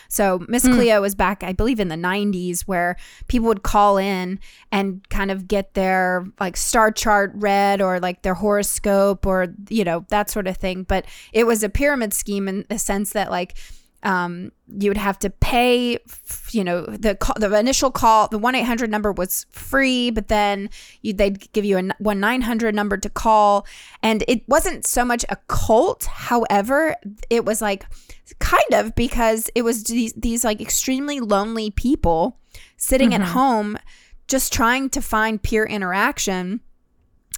[0.08, 2.96] So Miss Cleo was back, I believe, in the '90s, where
[3.28, 4.40] people would call in
[4.72, 9.84] and kind of get their like star chart read or like their horoscope or you
[9.84, 10.84] know that sort of thing.
[10.84, 13.56] But it was a pyramid scheme in the sense that like
[14.02, 15.98] um, you would have to pay,
[16.52, 20.28] you know, the call, the initial call, the one eight hundred number was free, but
[20.28, 20.70] then
[21.02, 23.66] you they'd give you a one nine hundred number to call,
[24.02, 26.04] and it wasn't so much a cult.
[26.04, 26.94] However,
[27.28, 27.86] it was like
[28.38, 32.38] kind of because it was these these like extremely lonely people
[32.76, 33.78] sitting at home,
[34.28, 36.60] just trying to find peer interaction.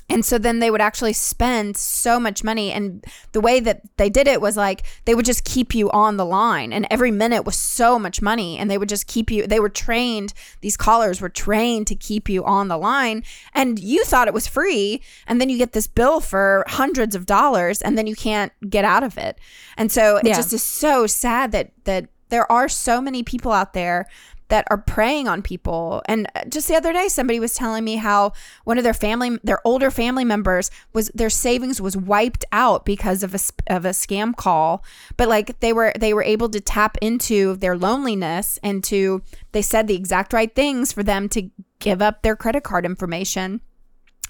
[0.08, 2.72] And so then they would actually spend so much money.
[2.72, 6.16] And the way that they did it was like they would just keep you on
[6.16, 6.72] the line.
[6.72, 8.58] And every minute was so much money.
[8.58, 12.28] And they would just keep you, they were trained, these callers were trained to keep
[12.28, 13.22] you on the line.
[13.54, 15.00] And you thought it was free.
[15.28, 18.84] And then you get this bill for hundreds of dollars and then you can't get
[18.84, 19.38] out of it.
[19.76, 20.34] And so it Yeah.
[20.34, 24.06] just is so sad that, that there are so many people out there
[24.50, 26.02] that are preying on people.
[26.06, 28.32] And uh, just the other day, somebody was telling me how
[28.64, 33.22] one of their family, their older family members, was their savings was wiped out because
[33.22, 34.84] of a of a scam call.
[35.16, 39.62] But like they were they were able to tap into their loneliness and to they
[39.62, 43.60] said the exact right things for them to give up their credit card information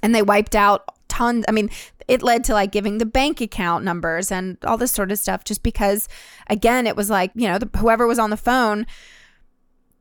[0.02, 1.68] and they wiped out tons i mean
[2.08, 5.44] it led to like giving the bank account numbers and all this sort of stuff
[5.44, 6.08] just because
[6.48, 8.86] again it was like you know the, whoever was on the phone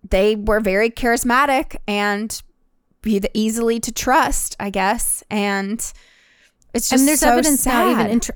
[0.08, 2.42] they were very charismatic and
[3.02, 5.94] be easily to trust i guess and
[6.74, 7.86] it's just and there's so evidence sad.
[7.86, 8.36] now even inter-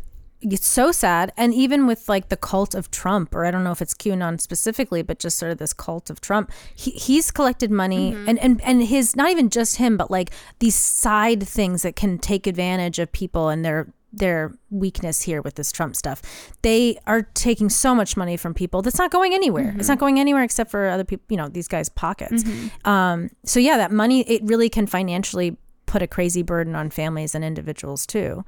[0.52, 1.32] it's so sad.
[1.38, 4.40] And even with like the cult of Trump, or I don't know if it's QAnon
[4.40, 8.30] specifically, but just sort of this cult of Trump, he, he's collected money mm-hmm.
[8.30, 12.18] and, and, and his, not even just him, but like these side things that can
[12.18, 16.22] take advantage of people and their, their weakness here with this Trump stuff.
[16.62, 19.74] They are taking so much money from people that's not going anywhere.
[19.78, 22.44] It's not going anywhere except for other people, you know, these guys' pockets.
[22.86, 27.34] Um, so yeah, that money, it really can financially put a crazy burden on families
[27.36, 28.46] and individuals too.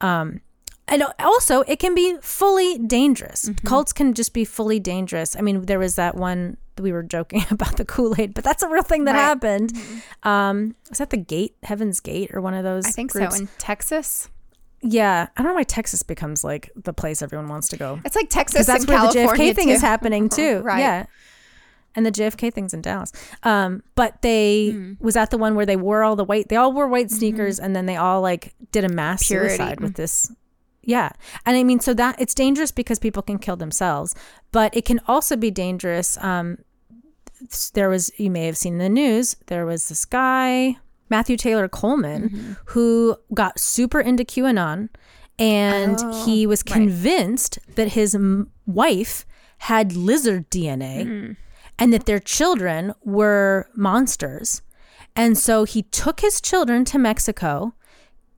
[0.00, 0.40] Um,
[0.88, 3.48] and also, it can be fully dangerous.
[3.64, 5.36] Cults can just be fully dangerous.
[5.36, 8.62] I mean, there was that one we were joking about the Kool Aid, but that's
[8.62, 9.20] a real thing that Right.
[9.20, 9.72] happened.
[10.24, 12.86] Um, was that the Gate, Heaven's Gate, or one of those?
[12.86, 13.36] I think groups?
[13.36, 13.42] so.
[13.42, 14.28] In Texas,
[14.82, 18.00] yeah, I don't know why Texas becomes like the place everyone wants to go.
[18.04, 19.72] it's like Texas that's and where California the JFK thing too.
[19.74, 20.58] is happening too.
[20.60, 20.78] Right.
[20.80, 21.06] Yeah.
[21.94, 23.12] And the JFK thing's in Dallas.
[23.42, 24.92] Um, but they Hmm.
[24.98, 27.58] was that the one where they wore all the white they all wore white sneakers
[27.60, 29.34] and then they all like did a mass Mm-hmm.
[29.34, 29.56] Purity.
[29.56, 30.32] suicide with this
[30.84, 31.10] yeah.
[31.46, 34.14] And I mean so that it's dangerous because people can kill themselves,
[34.52, 36.58] but it can also be dangerous um
[37.74, 40.76] there was you may have seen the news there was this guy
[41.16, 42.52] matthew taylor coleman Mm-hmm.
[42.72, 44.88] who got super into qanon
[45.38, 49.14] and Oh, he was convinced that his m- wife
[49.70, 51.32] had lizard dna Mm-hmm.
[51.78, 52.82] and that their children
[53.18, 54.62] were monsters
[55.22, 57.74] and so he took his children to mexico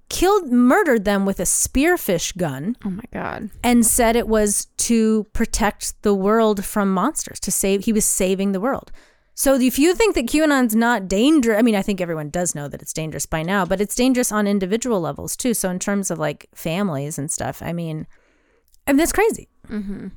[0.08, 3.50] killed murdered them with a spearfish gun Oh my god.
[3.62, 8.52] and said it was to protect the world from monsters to save he was saving
[8.52, 8.92] the world
[9.34, 12.68] so if you think that qanon's not dangerous i mean i think everyone does know
[12.68, 16.10] that it's dangerous by now but it's dangerous on individual levels too so in terms
[16.10, 18.06] of like families and stuff i mean
[18.86, 20.08] I mean, that's crazy Mm-hmm.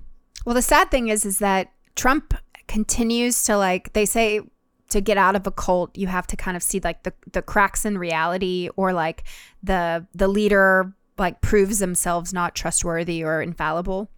[0.45, 2.33] Well, the sad thing is, is that Trump
[2.67, 3.93] continues to like.
[3.93, 4.41] They say
[4.89, 7.41] to get out of a cult, you have to kind of see like the the
[7.41, 9.23] cracks in reality, or like
[9.63, 14.09] the the leader like proves themselves not trustworthy or infallible.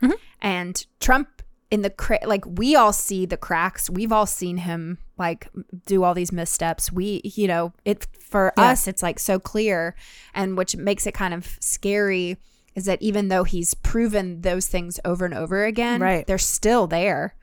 [0.42, 1.39] And Trump
[1.72, 3.90] in the cra- like we all see the cracks.
[3.90, 5.50] We've all seen him like
[5.86, 6.92] do all these missteps.
[6.92, 8.70] We, you know, it for Yeah.
[8.70, 9.96] us, it's like so clear,
[10.34, 12.38] and which makes it kind of scary.
[12.76, 16.26] Is that even though he's proven those things over and over again, Right.
[16.26, 17.36] they're still there.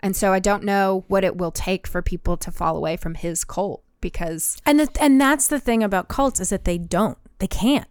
[0.00, 3.14] And so I don't know what it will take for people to fall away from
[3.14, 7.18] his cult because and the, and that's the thing about cults is that they don't
[7.38, 7.86] they can't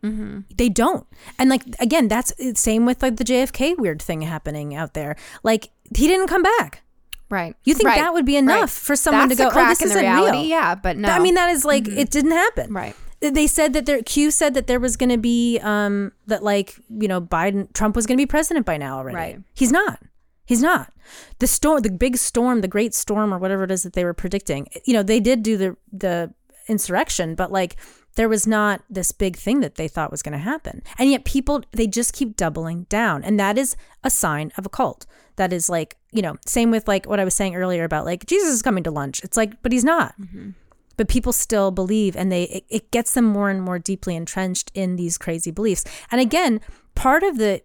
[0.58, 1.06] they don't
[1.38, 5.70] and like again that's same with like the jfk weird thing happening out there like
[5.96, 6.82] he didn't come back
[7.30, 7.56] right.
[7.64, 8.00] You think Right.
[8.00, 8.70] that would be enough Right.
[8.70, 11.10] for someone That's to go, "Oh, this in isn't reality, real." yeah, but no.
[11.10, 12.72] I mean, that is like it didn't happen.
[12.72, 12.96] Right.
[13.20, 14.02] They said that there.
[14.04, 17.96] Q said that there was going to be um that like you know Biden Trump
[17.96, 19.16] was going to be president by now already.
[19.16, 19.40] Right.
[19.56, 20.00] He's not.
[20.46, 20.94] He's not.
[21.40, 24.14] The storm, the big storm, the great storm, or whatever it is that they were
[24.14, 24.68] predicting.
[24.86, 26.32] You know, they did do the the
[26.68, 27.76] insurrection, but like
[28.16, 30.82] there was not this big thing that they thought was going to happen.
[30.98, 33.24] And yet people they just keep doubling down.
[33.24, 35.06] And that is a sign of a cult.
[35.36, 38.26] That is like, you know, same with like what I was saying earlier about like
[38.26, 39.24] Jesus is coming to lunch.
[39.24, 40.20] It's like but he's not.
[40.20, 40.52] Mm-hmm.
[40.98, 44.72] But people still believe and they it, it gets them more and more deeply entrenched
[44.74, 45.84] in these crazy beliefs.
[46.10, 46.62] And again,
[46.96, 47.62] part of the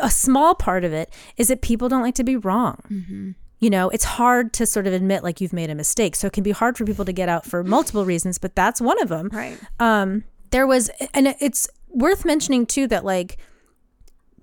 [0.00, 3.32] a small part of it is that people don't like to be wrong mm-hmm.
[3.62, 6.16] You know it's hard to sort of admit like you've made a mistake.
[6.16, 8.80] So it can be hard for people to get out for multiple reasons but that's
[8.80, 9.30] one of them.
[9.32, 9.58] Right.
[9.80, 13.38] um there was and it's worth mentioning too that like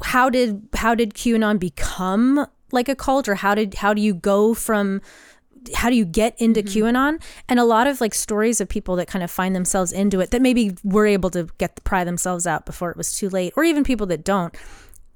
[0.01, 4.13] how did how did qanon become like a cult or how did how do you
[4.13, 5.01] go from
[5.75, 7.21] how do you get into qanon?
[7.49, 10.31] And a lot of like stories of people that kind of find themselves into it
[10.31, 13.65] that maybe were able to get pry themselves out before it was too late or
[13.65, 14.55] even people that don't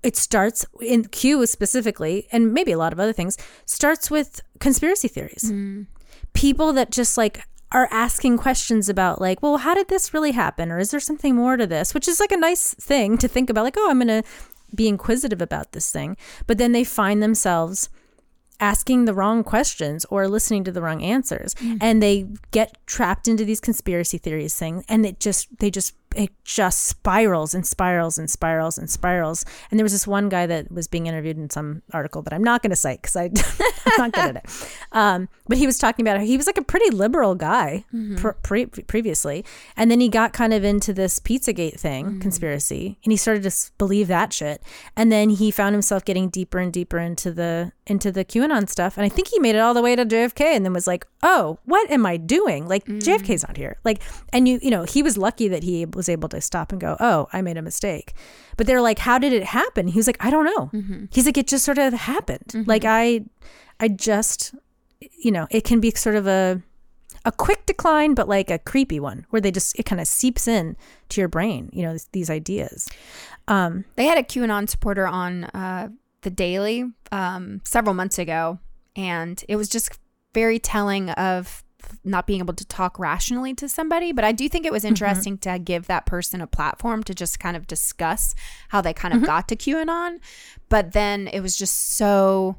[0.04, 5.08] it starts in Q specifically, and maybe a lot of other things, starts with conspiracy
[5.08, 5.52] theories.
[5.52, 5.88] Mm.
[6.34, 10.72] People that just like are asking questions about like, well, how did this really happen?
[10.72, 11.94] Or is there something more to this?
[11.94, 14.24] Which is like a nice thing to think about, like, oh, I'm gonna
[14.76, 16.18] be inquisitive about this thing.
[16.46, 17.90] But then they find themselves
[18.60, 21.78] asking the wrong questions or listening to the wrong answers mm.
[21.82, 26.32] and they get trapped into these conspiracy theories thing and it just they just it
[26.44, 29.46] just spirals and spirals and spirals and spirals.
[29.70, 32.44] And there was this one guy that was being interviewed in some article that i'm
[32.44, 33.16] not going to cite because
[33.86, 34.70] i'm not good at it.
[34.92, 38.16] Um, but he was talking about how he was like a pretty liberal guy mm-hmm.
[38.16, 39.44] pr- pre- previously.
[39.76, 42.20] And then he got kind of into this pizzagate thing mm-hmm.
[42.20, 44.62] conspiracy and he started to believe that shit.
[44.96, 48.98] And then he found himself getting deeper and deeper into the into the qanon stuff.
[48.98, 51.06] And i think he made it all the way to jfk and then was like
[51.22, 52.68] oh what am i doing?
[52.68, 53.00] Like mm.
[53.00, 53.78] jfk's not here.
[53.84, 56.80] Like and you you know he was lucky that he was able to stop and
[56.80, 58.14] go oh i made a mistake.
[58.56, 59.88] But they're like how did it happen?
[59.88, 60.70] He was like i don't know.
[60.74, 61.06] Mm-hmm.
[61.12, 62.64] He's like it just sort of happened.
[62.66, 63.26] Like i
[63.80, 64.56] i just
[65.00, 66.62] you know it can be sort of a
[67.26, 70.48] a quick decline, but like a creepy one where they just it kind of seeps
[70.48, 70.76] in
[71.10, 71.70] to your brain.
[71.72, 72.90] You know, these ideas.
[73.48, 75.90] Um, They had a QAnon supporter on uh,
[76.22, 78.60] the Daily um, several months ago,
[78.96, 79.98] and it was just
[80.34, 81.64] very telling of
[82.04, 84.12] not being able to talk rationally to somebody.
[84.12, 87.40] But I do think it was interesting to give that person a platform to just
[87.40, 88.36] kind of discuss
[88.70, 90.20] how they kind of got to QAnon.
[90.70, 92.58] But then it was just so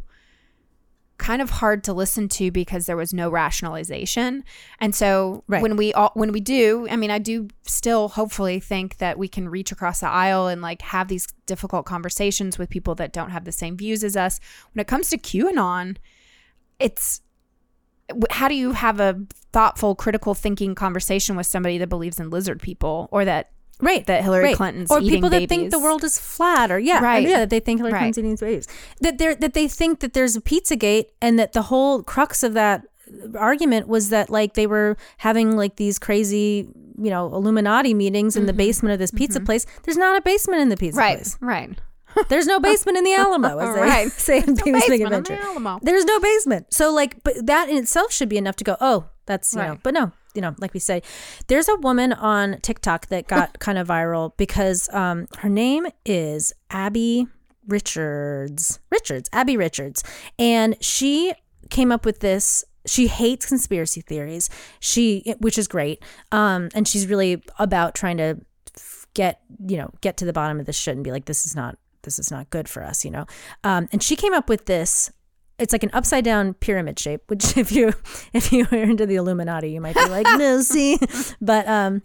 [1.17, 4.45] kind of hard to listen to because there was no rationalization.
[4.81, 5.63] And so Right.
[5.63, 9.29] when we all when we do, I mean I do still hopefully think that we
[9.29, 13.31] can reach across the aisle and like have these difficult conversations with people that don't
[13.31, 14.41] have the same views as us.
[14.73, 15.97] When it comes to QAnon,
[16.81, 17.21] it's
[18.31, 19.19] how do you have a
[19.53, 23.51] thoughtful critical thinking conversation with somebody that believes in lizard people or that
[23.81, 25.11] right that Hillary Clinton's eating babies.
[25.11, 25.11] right.
[25.11, 27.27] Clinton's or people that think the world is flat or yeah Right.
[27.27, 28.01] yeah that they think Hillary Right.
[28.15, 28.69] Clinton's eating babies
[29.01, 32.55] that they that they think that there's a Pizzagate and that the whole crux of
[32.55, 32.83] that
[33.39, 38.47] argument was that like they were having like these crazy you know Illuminati meetings in
[38.47, 41.07] the basement of this pizza place there's not a basement in the pizza Mm-hmm.
[41.07, 41.79] right place right
[42.29, 44.13] there's no basement in the Alamo as they Right.
[44.29, 45.81] say in no Pee-wee's Big basement in the Alamo.
[45.83, 46.73] there's no basement.
[46.73, 48.77] So like, but that in itself should be enough to go.
[48.81, 49.79] Oh, that's you know.
[49.83, 51.03] But no, you know, like we say,
[51.47, 56.53] there's a woman on TikTok that got kind of viral because um her name is
[56.71, 57.27] Abby
[57.67, 58.79] Richards.
[58.91, 60.03] Richards, Abby Richards,
[60.39, 61.33] and she
[61.71, 62.65] came up with this.
[62.87, 64.51] She hates conspiracy theories.
[64.79, 66.05] She, which is great.
[66.33, 68.37] Um, and she's really about trying to
[69.15, 71.55] get you know get to the bottom of this shit and be like this is
[71.55, 73.25] not this is not good for us you know
[73.63, 75.11] um, and she came up with this
[75.59, 77.93] it's like an upside down pyramid shape which if you
[78.33, 80.99] if you are into the illuminati you might be like no see?
[81.41, 82.03] But um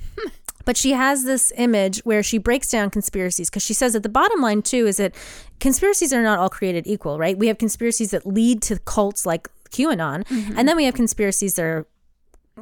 [0.66, 4.10] but she has this image where she breaks down conspiracies because she says that the
[4.10, 5.16] bottom line too is that
[5.60, 7.38] conspiracies are not all created equal right?
[7.38, 10.26] We have conspiracies that lead to cults like qanon
[10.58, 11.88] and then we have conspiracies that are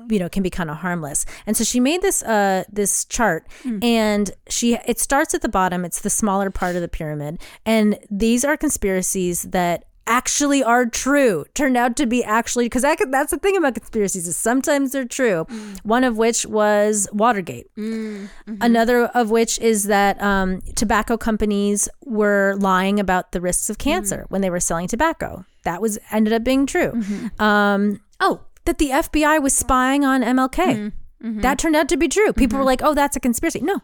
[0.10, 1.26] you know can be kind of harmless.
[1.48, 3.48] And so she made this uh this chart
[3.82, 7.98] and she it starts at the bottom it's the smaller part of the pyramid and
[8.12, 13.32] these are conspiracies that actually are true turned out to be actually because that, that's
[13.32, 15.46] the thing about conspiracies is sometimes they're true.
[15.50, 15.80] Mm.
[15.84, 17.68] One of which was watergate.
[17.76, 18.56] Mm, mm-hmm.
[18.62, 24.26] Another of which is that um, tobacco companies were lying about the risks of cancer
[24.26, 24.32] mm.
[24.32, 25.46] when they were selling tobacco.
[25.64, 26.92] That was ended up being true.
[26.92, 27.44] Mm-hmm.
[27.44, 31.42] Um, oh that the fbi was spying on mlk mm-hmm.
[31.42, 32.34] that turned out to be true.
[32.34, 33.62] People were like oh that's a conspiracy.
[33.62, 33.82] No.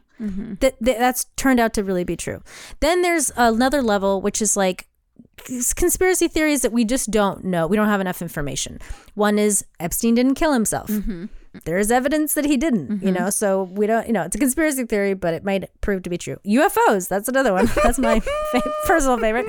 [0.60, 2.42] That, that that's turned out to really be true.
[2.80, 4.88] Then there's another level which is like
[5.38, 7.68] conspiracy theories that we just don't know.
[7.68, 8.80] We don't have enough information.
[9.16, 10.90] One is Epstein didn't kill himself.
[10.90, 11.26] Mm-hmm.
[11.66, 13.14] There is evidence that he didn't, you mm-hmm.
[13.14, 16.10] know, so we don't, you know, it's a conspiracy theory, but it might prove to
[16.10, 16.38] be true.
[16.46, 17.70] UFOs, that's another one.
[17.84, 19.46] That's my fa- personal favorite.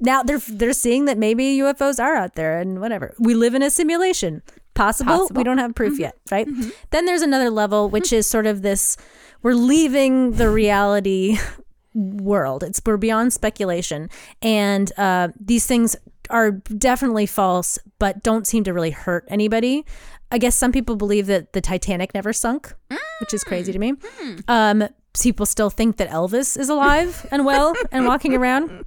[0.00, 3.14] Now they're they're seeing that maybe UFOs are out there and whatever.
[3.20, 4.42] We live in a simulation.
[4.74, 5.12] Possible.
[5.12, 5.38] Possible.
[5.38, 6.02] We don't have proof mm-hmm.
[6.02, 6.48] yet, right?
[6.90, 8.96] Then there's another level which is sort of this
[9.42, 11.38] we're leaving the reality
[11.94, 12.62] world.
[12.62, 14.10] It's we're beyond speculation,
[14.42, 15.96] and uh, these things
[16.30, 19.84] are definitely false, but don't seem to really hurt anybody.
[20.30, 22.74] I guess some people believe that the Titanic never sunk,
[23.20, 23.94] which is crazy to me.
[24.48, 24.88] Um,
[25.20, 28.84] people still think that Elvis is alive and well and walking around.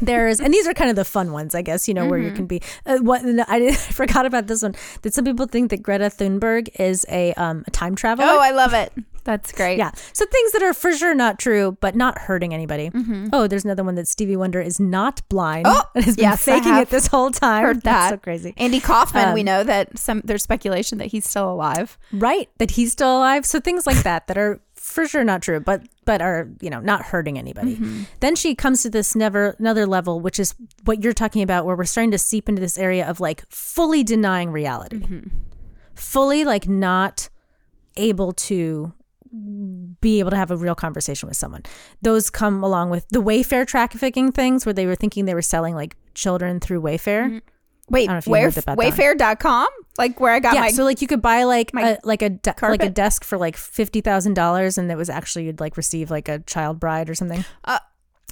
[0.00, 1.88] There's and these are kind of the fun ones, I guess.
[1.88, 2.62] You know where you can be.
[2.86, 4.74] Uh, what I, I forgot about this one.
[5.02, 8.26] That some people think that Greta Thunberg is a um a time traveler.
[8.28, 8.92] oh I love it
[9.24, 9.90] that's great Yeah.
[10.12, 12.90] So things that are for sure not true, but not hurting anybody.
[12.90, 13.28] Mm-hmm.
[13.32, 16.44] Oh, there's another one that Stevie Wonder is not blind Oh, and has been yes,
[16.44, 17.64] faking it this whole time.
[17.64, 18.54] heard That's that so crazy.
[18.56, 22.48] Andy Kaufman we Um, know that some there's speculation that he's still alive Right.
[22.58, 23.46] That he's still alive.
[23.46, 26.80] So things like that that are for sure not true, but but are, you know,
[26.80, 27.76] not hurting anybody.
[27.76, 28.02] Mm-hmm.
[28.18, 30.54] Then she comes to this never another level, which is
[30.84, 34.02] what you're talking about, where we're starting to seep into this area of like fully
[34.02, 34.98] denying reality.
[34.98, 35.28] Mm-hmm.
[35.94, 37.28] Fully like not
[37.96, 38.92] able to
[40.00, 41.62] be able to have a real conversation with someone.
[42.02, 45.74] Those come along with the Wayfair trafficking things where they were thinking they were selling
[45.74, 47.40] like children through Wayfair.
[47.88, 48.92] wait if you where, heard about that.
[48.92, 49.68] wayfair.com
[49.98, 52.22] like where I got yeah, my so like you could buy like my a like
[52.22, 55.60] a de- like a desk for like fifty thousand dollars, and it was actually you'd
[55.60, 57.44] like receive like a child bride or something.
[57.64, 57.78] Uh,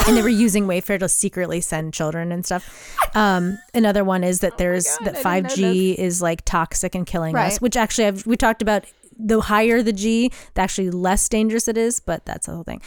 [0.06, 2.96] and they were using Wayfair to secretly send children and stuff.
[3.14, 7.06] Um, another one is that there's Oh God, that five G is like toxic and
[7.06, 8.86] killing us, which actually I've, we talked about.
[9.28, 12.82] The higher the G, the actually less dangerous it is, but that's the whole thing.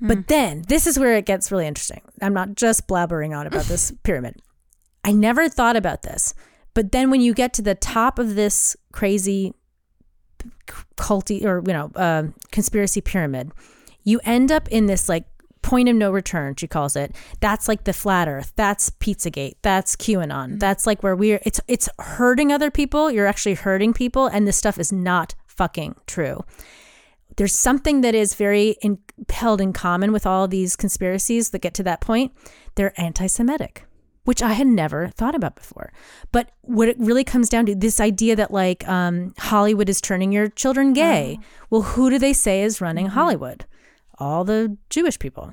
[0.00, 0.08] Hmm.
[0.08, 2.02] But then this is where it gets really interesting.
[2.20, 4.40] I'm not just blabbering on about this pyramid.
[5.04, 6.34] I never thought about this.
[6.72, 9.54] But then when you get to the top of this crazy
[10.96, 13.52] culty or you know uh, conspiracy pyramid,
[14.02, 15.24] you end up in this like
[15.62, 17.16] point of no return, she calls it.
[17.40, 18.52] That's like the flat earth.
[18.54, 19.56] That's Pizzagate.
[19.62, 20.60] That's QAnon.
[20.60, 23.10] That's like where we're it's it's hurting other people.
[23.10, 26.44] You're actually hurting people and this stuff is not fucking true.
[27.36, 28.98] There's something that is very in,
[29.28, 32.32] held in common with all these conspiracies that get to that point.
[32.76, 33.86] They're anti-Semitic
[34.24, 35.92] which I had never thought about before.
[36.32, 40.32] But what it really comes down to this idea that like um, Hollywood is turning
[40.32, 41.38] your children gay.
[41.70, 43.66] Well, who do they say is running Hollywood?
[44.18, 45.50] All the Jewish people.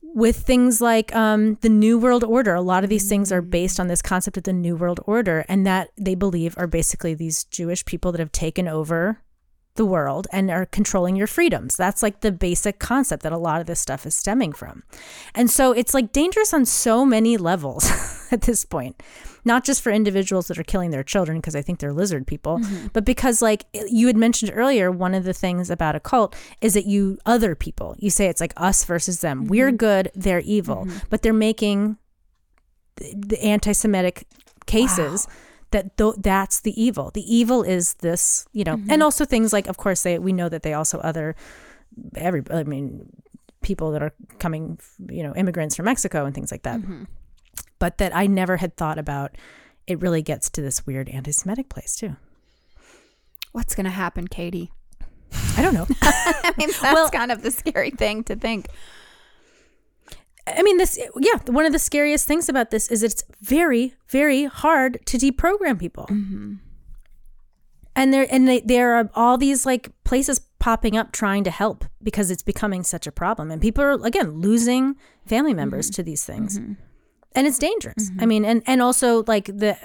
[0.00, 3.78] With things like um, the New World Order, a lot of these things are based
[3.78, 7.44] on this concept of the New World Order, and that they believe are basically these
[7.44, 9.20] Jewish people that have taken over
[9.78, 11.76] the world and are controlling your freedoms.
[11.76, 14.82] That's like the basic concept that a lot of this stuff is stemming from.
[15.34, 17.90] And so it's like dangerous on so many levels
[18.30, 19.02] at this point.
[19.44, 22.58] Not just for individuals that are killing their children because I think they're lizard people,
[22.58, 22.88] mm-hmm.
[22.92, 26.74] but because like you had mentioned earlier, one of the things about a cult is
[26.74, 27.94] that you other people.
[27.98, 29.46] You say it's like us versus them.
[29.46, 29.76] We're mm-hmm.
[29.76, 30.98] good, they're evil, mm-hmm.
[31.08, 31.96] but they're making
[32.96, 34.26] the- the anti-Semitic
[34.66, 35.26] cases
[35.70, 37.10] that th- that's the evil.
[37.12, 38.90] The evil is this, you know, mm-hmm.
[38.90, 41.36] and also things like, of course, they we know that they also other
[42.14, 42.42] every.
[42.50, 43.10] I mean,
[43.62, 46.80] people that are coming, you know, immigrants from Mexico and things like that.
[46.80, 47.04] Mm-hmm.
[47.78, 49.36] But that I never had thought about.
[49.86, 52.16] It really gets to this weird anti-Semitic place too.
[53.52, 54.70] What's going to happen, Katie?
[55.56, 55.86] I don't know.
[56.02, 58.68] I mean, that's kind of the scary thing to think.
[60.56, 64.44] I mean, this, yeah, one of the scariest things about this is it's very, very
[64.44, 66.06] hard to deprogram people.
[66.10, 66.54] Mm-hmm.
[67.96, 71.84] And there, and they, there are all these like places popping up trying to help
[72.02, 74.94] because it's becoming such a problem, and people are again losing
[75.26, 75.94] family members mm-hmm.
[75.96, 76.74] to these things, mm-hmm.
[77.32, 78.12] and it's dangerous.
[78.20, 79.76] I mean, and and also like the,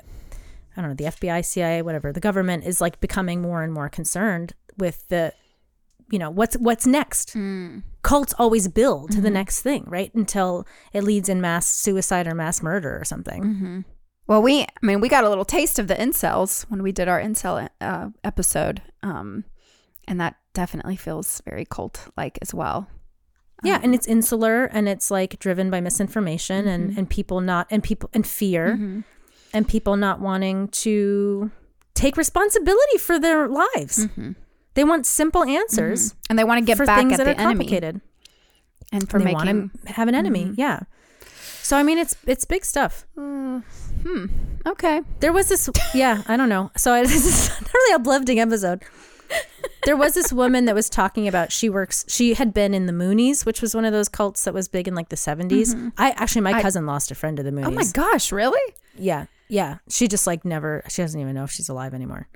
[0.77, 3.89] I don't know, the FBI, CIA, whatever, the government is like becoming more and more
[3.89, 5.33] concerned with the,
[6.13, 7.81] you know, what's what's next mm.
[8.03, 9.33] cults always build to the mm-hmm.
[9.33, 10.13] next thing, right?
[10.13, 13.43] Until it leads in mass suicide or mass murder or something.
[13.43, 13.79] Mm-hmm.
[14.27, 17.07] Well, we, I mean, we got a little taste of the incels when we did
[17.07, 18.83] our incel uh, episode.
[19.01, 19.43] Um,
[20.07, 22.87] and that definitely feels very cult like as well.
[23.63, 26.99] Yeah, um, and it's insular and it's like driven by misinformation and mm-hmm.
[26.99, 29.03] and people not and people and fear
[29.51, 31.49] and people not wanting to
[31.95, 34.07] take responsibility for their lives.
[34.75, 38.01] They want simple answers And they want to get back at the enemy
[38.91, 39.47] and for And they making.
[39.47, 39.59] Mm-hmm.
[39.59, 40.53] want to have an enemy.
[40.55, 40.81] Yeah.
[41.61, 43.05] So I mean, it's it's big stuff.
[43.15, 44.25] Hmm.
[44.67, 45.01] okay.
[45.21, 46.71] There was this, yeah, I don't know.
[46.75, 48.83] So I, this is a really uplifting episode.
[49.85, 52.05] There was this woman that was talking about she works.
[52.07, 54.87] She had been in the Moonies, which was one of those cults that was big
[54.87, 55.91] in like the 70s.
[55.97, 57.65] I actually, my cousin lost a friend to the Moonies.
[57.65, 57.79] Mm-hmm.
[57.79, 58.75] Oh my gosh, really?
[58.95, 59.77] Yeah, yeah.
[59.89, 60.83] She just like never.
[60.89, 62.27] She doesn't even know if she's alive anymore.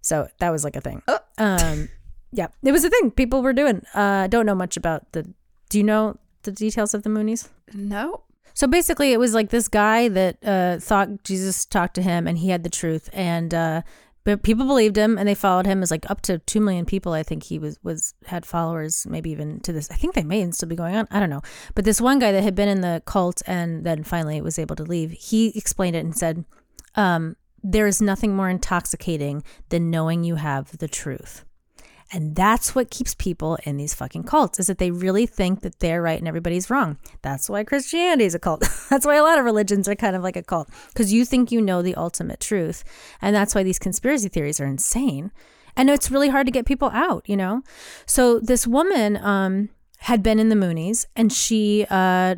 [0.00, 1.02] So that was like a thing.
[1.08, 1.18] Oh.
[1.38, 1.88] Um,
[2.32, 3.82] yeah, it was a thing people were doing.
[3.94, 5.30] Uh, don't know much about the.
[5.70, 7.48] Do you know the details of the Moonies?
[7.74, 8.22] No.
[8.54, 12.38] So basically, it was like this guy that uh, thought Jesus talked to him and
[12.38, 13.82] he had the truth, and uh,
[14.24, 15.78] but people believed him and they followed him.
[15.78, 17.14] It was like up to two million people.
[17.14, 19.90] I think he was was had followers, maybe even to this.
[19.90, 21.08] I think they may still be going on.
[21.10, 21.40] I don't know.
[21.74, 24.76] But this one guy that had been in the cult and then finally was able
[24.76, 26.44] to leave, he explained it and said,
[26.94, 31.44] um, "There is nothing more intoxicating than knowing you have the truth."
[32.10, 35.78] And that's what keeps people in these fucking cults is that they really think that
[35.80, 36.96] they're right and everybody's wrong.
[37.20, 38.60] That's why Christianity is a cult.
[38.90, 41.52] that's why a lot of religions are kind of like a cult because you think
[41.52, 42.82] you know the ultimate truth.
[43.20, 45.32] And that's why these conspiracy theories are insane.
[45.76, 47.62] And it's really hard to get people out, you know?
[48.06, 52.36] So this woman um, had been in the Moonies and she uh,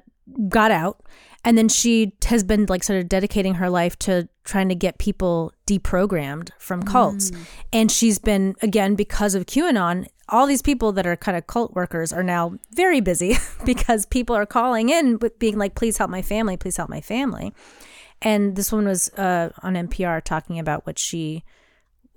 [0.48, 1.00] got out.
[1.44, 4.98] And then she has been like sort of dedicating her life to trying to get
[4.98, 7.30] people deprogrammed from cults.
[7.72, 11.74] And she's been, again, because of QAnon, all these people that are kind of cult
[11.74, 16.10] workers are now very busy because people are calling in with being like, please help
[16.10, 17.54] my family, please help my family.
[18.22, 21.44] And this woman was uh, on NPR talking about what she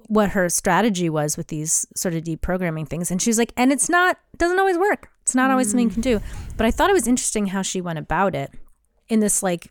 [0.07, 3.09] what her strategy was with these sort of deprogramming things.
[3.09, 5.09] And she was like and it's not doesn't always work.
[5.21, 6.19] It's not always something you can do.
[6.57, 8.51] But i thought it was interesting how she went about it
[9.09, 9.69] in this like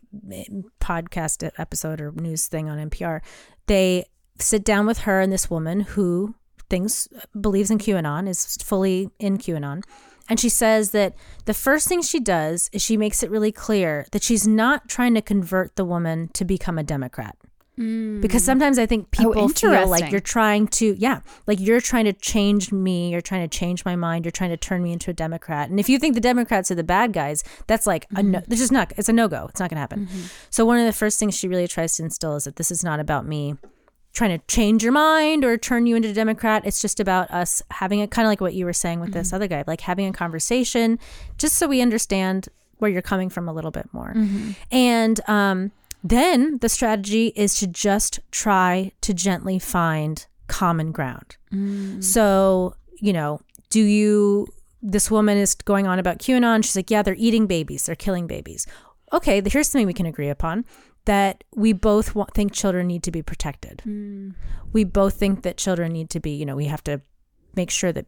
[0.79, 3.21] podcast episode or news thing on npr
[3.67, 4.05] they
[4.39, 6.35] sit down with her and this woman who
[6.69, 7.07] thinks
[7.39, 9.83] believes in qanon is fully in qanon
[10.29, 11.13] and she says that
[11.45, 15.13] the first thing she does is she makes it really clear that she's not trying
[15.13, 17.37] to convert the woman to become a democrat
[17.75, 18.45] because mm.
[18.45, 22.13] sometimes I think oh, people feel like you're trying to, yeah, like you're trying to
[22.13, 25.13] change me, you're trying to change my mind, you're trying to turn me into a
[25.13, 25.69] Democrat.
[25.69, 28.51] And if you think the Democrats are the bad guys, that's like a no, mm-hmm.
[28.51, 29.47] it's just not, it's a no go.
[29.49, 30.05] It's not going to happen.
[30.05, 30.21] Mm-hmm.
[30.51, 32.83] So one of the first things she really tries to instill is that this is
[32.83, 33.55] not about me.
[34.13, 36.63] trying to change your mind or turn you into a Democrat.
[36.65, 39.27] It's just about us having a kind of like what you were saying with this
[39.27, 39.35] mm-hmm.
[39.35, 40.99] other guy, like having a conversation
[41.37, 42.47] just so we understand
[42.77, 44.13] where you're coming from a little bit more.
[44.71, 45.71] And um,
[46.03, 51.37] then the strategy is to just try to gently find common ground.
[51.51, 52.03] Mm.
[52.03, 53.39] So, you know,
[53.69, 54.47] do you,
[54.81, 56.63] this woman is going on about QAnon.
[56.63, 58.67] She's like, yeah, they're eating babies, they're killing babies.
[59.13, 60.65] Okay, here's something we can agree upon
[61.05, 63.81] that we both want, think children need to be protected.
[63.85, 64.35] Mm.
[64.71, 67.01] We both think that children need to be, you know, we have to
[67.55, 68.05] make sure that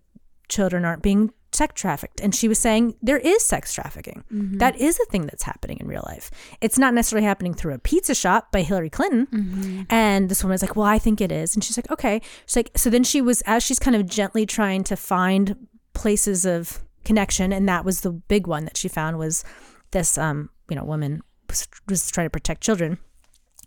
[0.47, 2.19] children aren't being sex trafficked.
[2.19, 4.23] And she was saying there is sex trafficking.
[4.59, 6.29] That is a thing that's happening in real life.
[6.61, 9.85] It's not necessarily happening through a pizza shop by Hillary Clinton.
[9.89, 11.55] And this woman is like, well, I think it is.
[11.55, 12.21] And she's like, okay.
[12.45, 16.45] She's like, so then she was, as she's kind of gently trying to find places
[16.45, 19.43] of connection, and that was the big one that she found was
[19.91, 22.97] this, um, you know, woman was, was trying to protect children.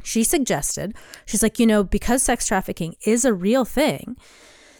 [0.04, 0.94] She suggested,
[1.26, 4.16] she's like, you know, because sex trafficking is a real thing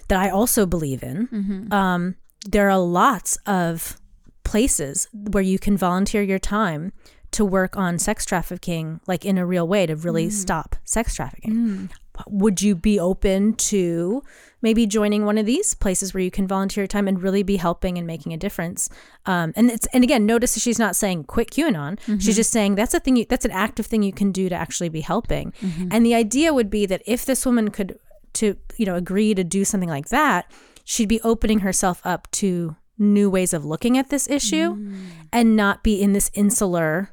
[0.08, 1.28] that I also believe in,
[1.72, 2.16] um,
[2.46, 3.98] there are lots of
[4.44, 6.92] places where you can volunteer your time
[7.32, 10.32] to work on sex trafficking, like in a real way to really mm.
[10.32, 11.52] stop sex trafficking.
[11.52, 11.90] Mm.
[12.26, 14.22] Would you be open to
[14.60, 17.56] maybe joining one of these places where you can volunteer your time and really be
[17.56, 18.88] helping and making a difference?
[19.26, 22.00] Um, and it's and again, notice she's not saying quit QAnon.
[22.00, 22.32] She's mm-hmm.
[22.32, 23.16] just saying that's a thing.
[23.16, 25.52] You, that's an active thing you can do to actually be helping.
[25.60, 25.88] Mm-hmm.
[25.92, 27.98] And the idea would be that if this woman could
[28.34, 30.50] to you know agree to do something like that,
[30.90, 34.70] she'd be opening herself up to new ways of looking at this issue
[35.32, 37.10] and not be in this insular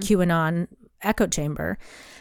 [0.00, 0.68] QAnon
[1.02, 1.78] echo chamber.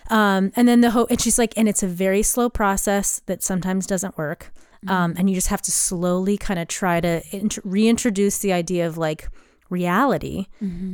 [0.09, 3.43] Um, and then the hope, and she's like, and it's a very slow process that
[3.43, 4.51] sometimes doesn't work.
[4.87, 8.87] Um, and you just have to slowly kind of try to int- reintroduce the idea
[8.87, 9.29] of like
[9.69, 10.47] reality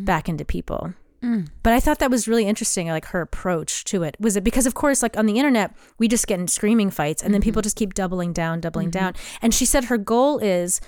[0.05, 0.93] back into people.
[1.23, 1.47] Mm.
[1.63, 4.17] But I thought that was really interesting, like her approach to it.
[4.19, 7.23] Was it because, of course, like on the internet, we just get in screaming fights
[7.23, 7.65] and then people mm-hmm.
[7.65, 9.05] just keep doubling down, doubling mm-hmm.
[9.05, 9.13] down.
[9.41, 10.81] And she said her goal is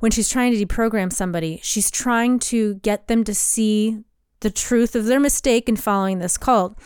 [0.00, 4.04] when she's trying to deprogram somebody, she's trying to get them to see
[4.40, 6.78] the truth of their mistake in following this cult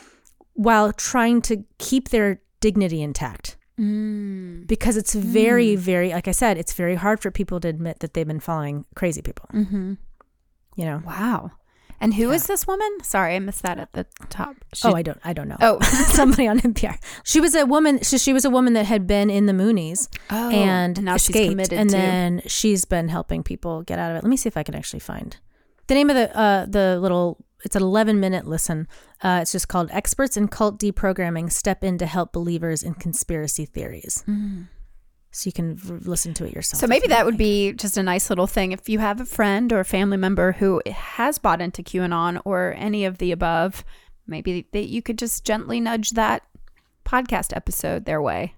[0.54, 3.56] while trying to keep their dignity intact.
[3.78, 4.68] Mm.
[4.68, 5.78] Because it's very, mm.
[5.78, 8.84] very, like I said, it's very hard for people to admit that they've been following
[8.94, 9.48] crazy people.
[9.52, 9.94] Mm-hmm.
[10.76, 11.02] You know?
[11.04, 11.50] Wow.
[12.04, 12.88] And who is this woman?
[13.02, 14.56] Sorry, I missed that at the top.
[14.74, 15.56] She- oh, I don't, I don't know.
[15.60, 15.80] Oh.
[16.12, 16.98] somebody on NPR.
[17.24, 18.00] She was a woman.
[18.02, 21.16] She, she was a woman that had been in the Moonies Oh, and, and now
[21.16, 24.22] she's committed and to- then she's been helping people get out of it.
[24.22, 25.36] Let me see if I can actually find
[25.86, 27.38] the name of the uh, the little.
[27.64, 28.86] It's an 11 minute listen.
[29.22, 33.64] Uh, it's just called "Experts in Cult Deprogramming Step In to Help Believers in Conspiracy
[33.64, 34.22] Theories."
[35.36, 36.78] So you can r- listen to it yourself.
[36.78, 36.80] Mm.
[36.82, 37.24] So maybe that like.
[37.26, 40.16] would be just a nice little thing if you have a friend or a family
[40.16, 43.84] member who has bought into QAnon or any of the above.
[44.26, 46.44] Maybe that you could just gently nudge that
[47.04, 48.54] podcast episode their way.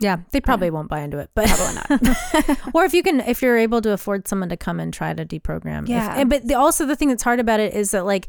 [0.00, 2.58] Yeah, they probably won't buy into it, but Probably not.
[2.74, 5.24] or if you can if you're able to afford someone to come and try to
[5.24, 6.14] deprogram If- Yeah.
[6.18, 8.26] and, but the, also the thing that's hard about it is that like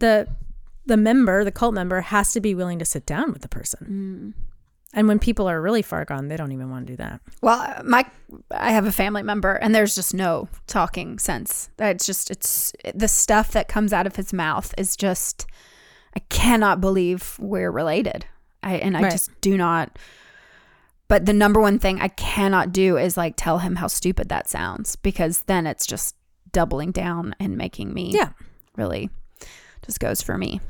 [0.00, 0.28] the
[0.84, 4.34] the member the cult member has to be willing to sit down with the person
[4.96, 7.82] and when people are really far gone they don't even want to do that Well,
[7.84, 8.04] my
[8.50, 11.70] I have a family member, and there's just no talking sense.
[11.78, 15.46] It's just it's the stuff that comes out of his mouth is just
[16.16, 18.26] I cannot believe we're related.
[18.64, 19.12] I and I Right.
[19.12, 19.96] just do not.
[21.08, 24.48] But the number one thing I cannot do is like tell him how stupid that
[24.48, 26.16] sounds because then it's just
[26.52, 28.30] doubling down and making me yeah
[28.76, 29.08] really
[29.84, 30.60] just goes for me.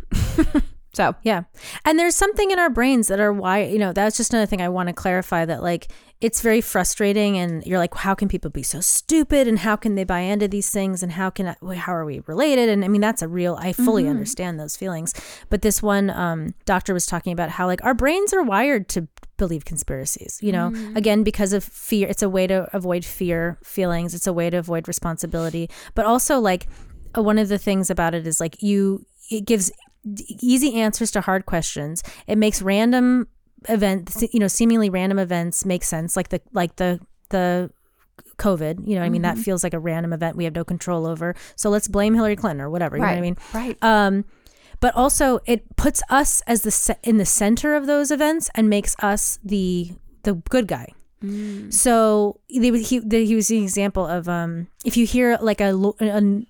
[0.97, 1.42] so yeah.
[1.84, 4.62] And there's something in our brains that are why you know that's just another thing
[4.62, 5.88] i want to clarify that like
[6.22, 9.47] it's very frustrating and you're like how can people be so stupid?
[9.47, 11.03] And how can they buy into these things?
[11.03, 12.70] And how can I, how are we related?
[12.70, 15.12] And i mean that's a real i fully understand those feelings.
[15.51, 19.07] But this one um, doctor was talking about how like our brains are wired to
[19.36, 20.72] believe conspiracies you know?
[20.94, 24.57] Again because of fear it's a way to avoid fear feelings it's a way to
[24.57, 25.68] avoid responsibility.
[25.94, 26.66] But also like
[27.14, 29.70] uh, one of the things about it is like you it gives
[30.28, 32.02] easy answers to hard questions.
[32.26, 33.28] It makes random
[33.68, 37.00] events you know seemingly random events make sense like the like the
[37.30, 37.68] the
[38.36, 39.22] covid you know i mean?
[39.22, 41.34] That feels like a random event we have no control over.
[41.57, 43.36] So let's blame hillary clinton or whatever you know what i mean?
[43.52, 43.76] right.
[43.82, 44.24] um
[44.80, 48.68] but also it puts us as the ce- in the center of those events and
[48.68, 49.92] makes us the
[50.22, 50.92] the good guy.
[51.70, 56.42] So they, he he was the example of um if you hear like a, a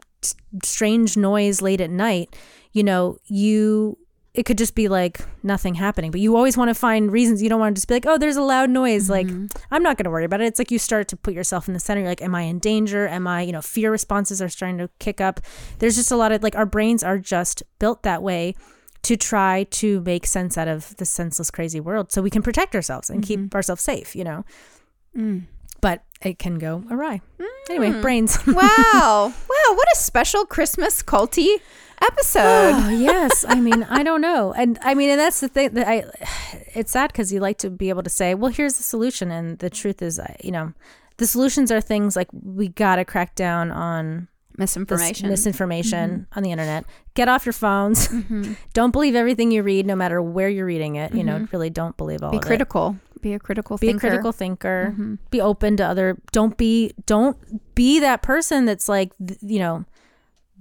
[0.63, 2.35] strange noise late at night
[2.73, 3.97] you know you
[4.37, 6.11] it could just be like nothing happening.
[6.11, 7.43] But you always want to find reasons.
[7.43, 9.09] You don't want to just be like oh there's a loud noise.
[9.09, 9.47] Like mm-hmm.
[9.71, 10.45] i'm not going to worry about it.
[10.45, 12.03] It's like you start to put yourself in the center.
[12.03, 13.09] You're like am i in danger?
[13.09, 15.41] Am i you know fear responses are starting to kick up.
[15.79, 18.55] There's just a lot of like our brains are just built that way
[19.03, 22.75] to try to make sense out of the senseless, crazy world so we can protect
[22.75, 23.57] ourselves and keep mm-hmm.
[23.57, 24.45] ourselves safe, you know?
[25.15, 25.56] But
[26.23, 27.21] it can go awry.
[27.39, 27.47] Mm.
[27.71, 28.39] Anyway, brains.
[28.47, 29.33] Wow.
[29.33, 29.75] wow.
[29.75, 31.57] What a special Christmas culty
[32.03, 32.73] episode.
[32.75, 35.87] Oh yes, I mean I don't know, and I mean, and that's the thing that
[35.87, 36.05] I.
[36.75, 39.59] It's sad because you like to be able to say, "Well, here's the solution," and
[39.61, 40.75] the truth is, you know,
[41.17, 45.29] the solutions are things like we gotta crack down on Misinformation.
[45.29, 46.39] misinformation mm-hmm.
[46.39, 46.85] on the internet.
[47.15, 48.09] Get off your phones.
[48.09, 48.55] Mm-hmm.
[48.73, 51.15] don't believe everything you read, no matter where you're reading it.
[51.15, 51.53] You know, mm-hmm.
[51.53, 52.97] really don't believe all Be of it critical.
[53.21, 54.07] Be a critical be thinker.
[54.07, 54.91] a critical thinker.
[54.93, 55.15] Mm-hmm.
[55.31, 59.85] Be open to other don't be don't be that person that's like you know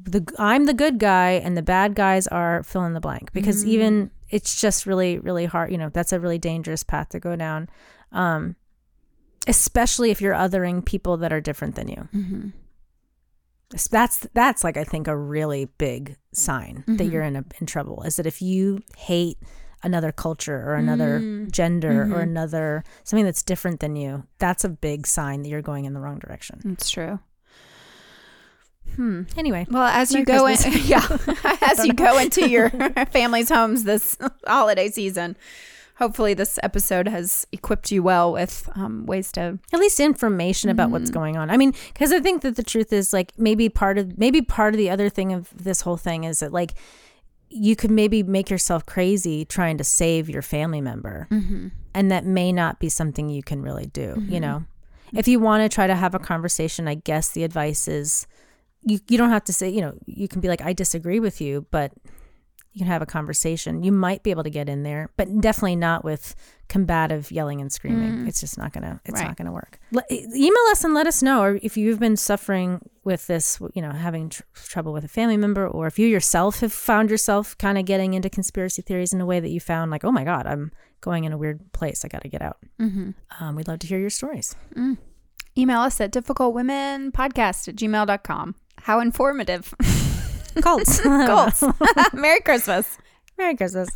[0.02, 3.32] the i'm the good guy and the bad guys are fill in the blank.
[3.34, 3.70] Because mm.
[3.70, 7.36] even it's just really really hard you know that's a really dangerous path to go
[7.36, 7.70] down.
[8.12, 8.56] Um
[9.48, 12.08] especially if you're othering people that are different than you.
[12.14, 12.50] Mm-hmm.
[13.74, 17.12] S- that's that's like i think a really big sign that mm-hmm.
[17.12, 19.40] you're in a, in trouble is that if you hate
[19.84, 25.06] another culture or another gender or another something that's different than you that's a big
[25.06, 27.20] sign that you're going in the wrong direction It's true.
[28.96, 29.24] Hmm.
[29.36, 31.06] Anyway Well, as you go in, yeah,
[31.62, 32.70] as you go into your
[33.12, 34.18] family's homes this
[34.48, 35.36] holiday season,
[35.98, 39.60] hopefully this episode has equipped you well with um, ways to.
[39.74, 41.50] at least information about what's going on.
[41.50, 44.74] I mean, because I think that the truth is like maybe part of maybe part
[44.74, 46.74] of the other thing of this whole thing is that like
[47.56, 51.70] you could maybe make yourself crazy trying to save your family member, mm-hmm.
[51.94, 54.02] and that may not be something you can really do.
[54.02, 54.40] You mm-hmm.
[54.40, 54.66] know,
[55.14, 58.28] if you want to try to have a conversation, I guess the advice is
[58.82, 61.40] you you don't have to say you know you can be like I disagree with
[61.40, 61.94] you, but
[62.76, 63.82] you can have a conversation.
[63.84, 66.36] You might be able to get in there, but definitely not with
[66.68, 68.12] combative yelling and screaming.
[68.12, 68.28] Mm.
[68.28, 69.00] It's just not gonna.
[69.06, 69.28] It's Right.
[69.28, 69.80] not gonna work.
[69.92, 73.82] Le- email us and let us know, or if you've been suffering with this, you
[73.82, 77.58] know, having tr- trouble with a family member, or if you yourself have found yourself
[77.58, 80.26] kind of getting into conspiracy theories in a way that you found like, oh my
[80.26, 82.04] god, I'm going in a weird place.
[82.04, 82.58] I got to get out.
[82.82, 83.12] Mm-hmm.
[83.40, 84.54] Um, we'd love to hear your stories.
[84.76, 84.98] Mm.
[85.58, 88.56] Email us at difficultwomenpodcast at gmail.com.
[88.80, 89.74] How informative.
[90.62, 91.00] Cults.
[91.02, 91.64] Goals.
[92.14, 92.98] Merry Christmas.
[93.38, 93.90] Merry Christmas.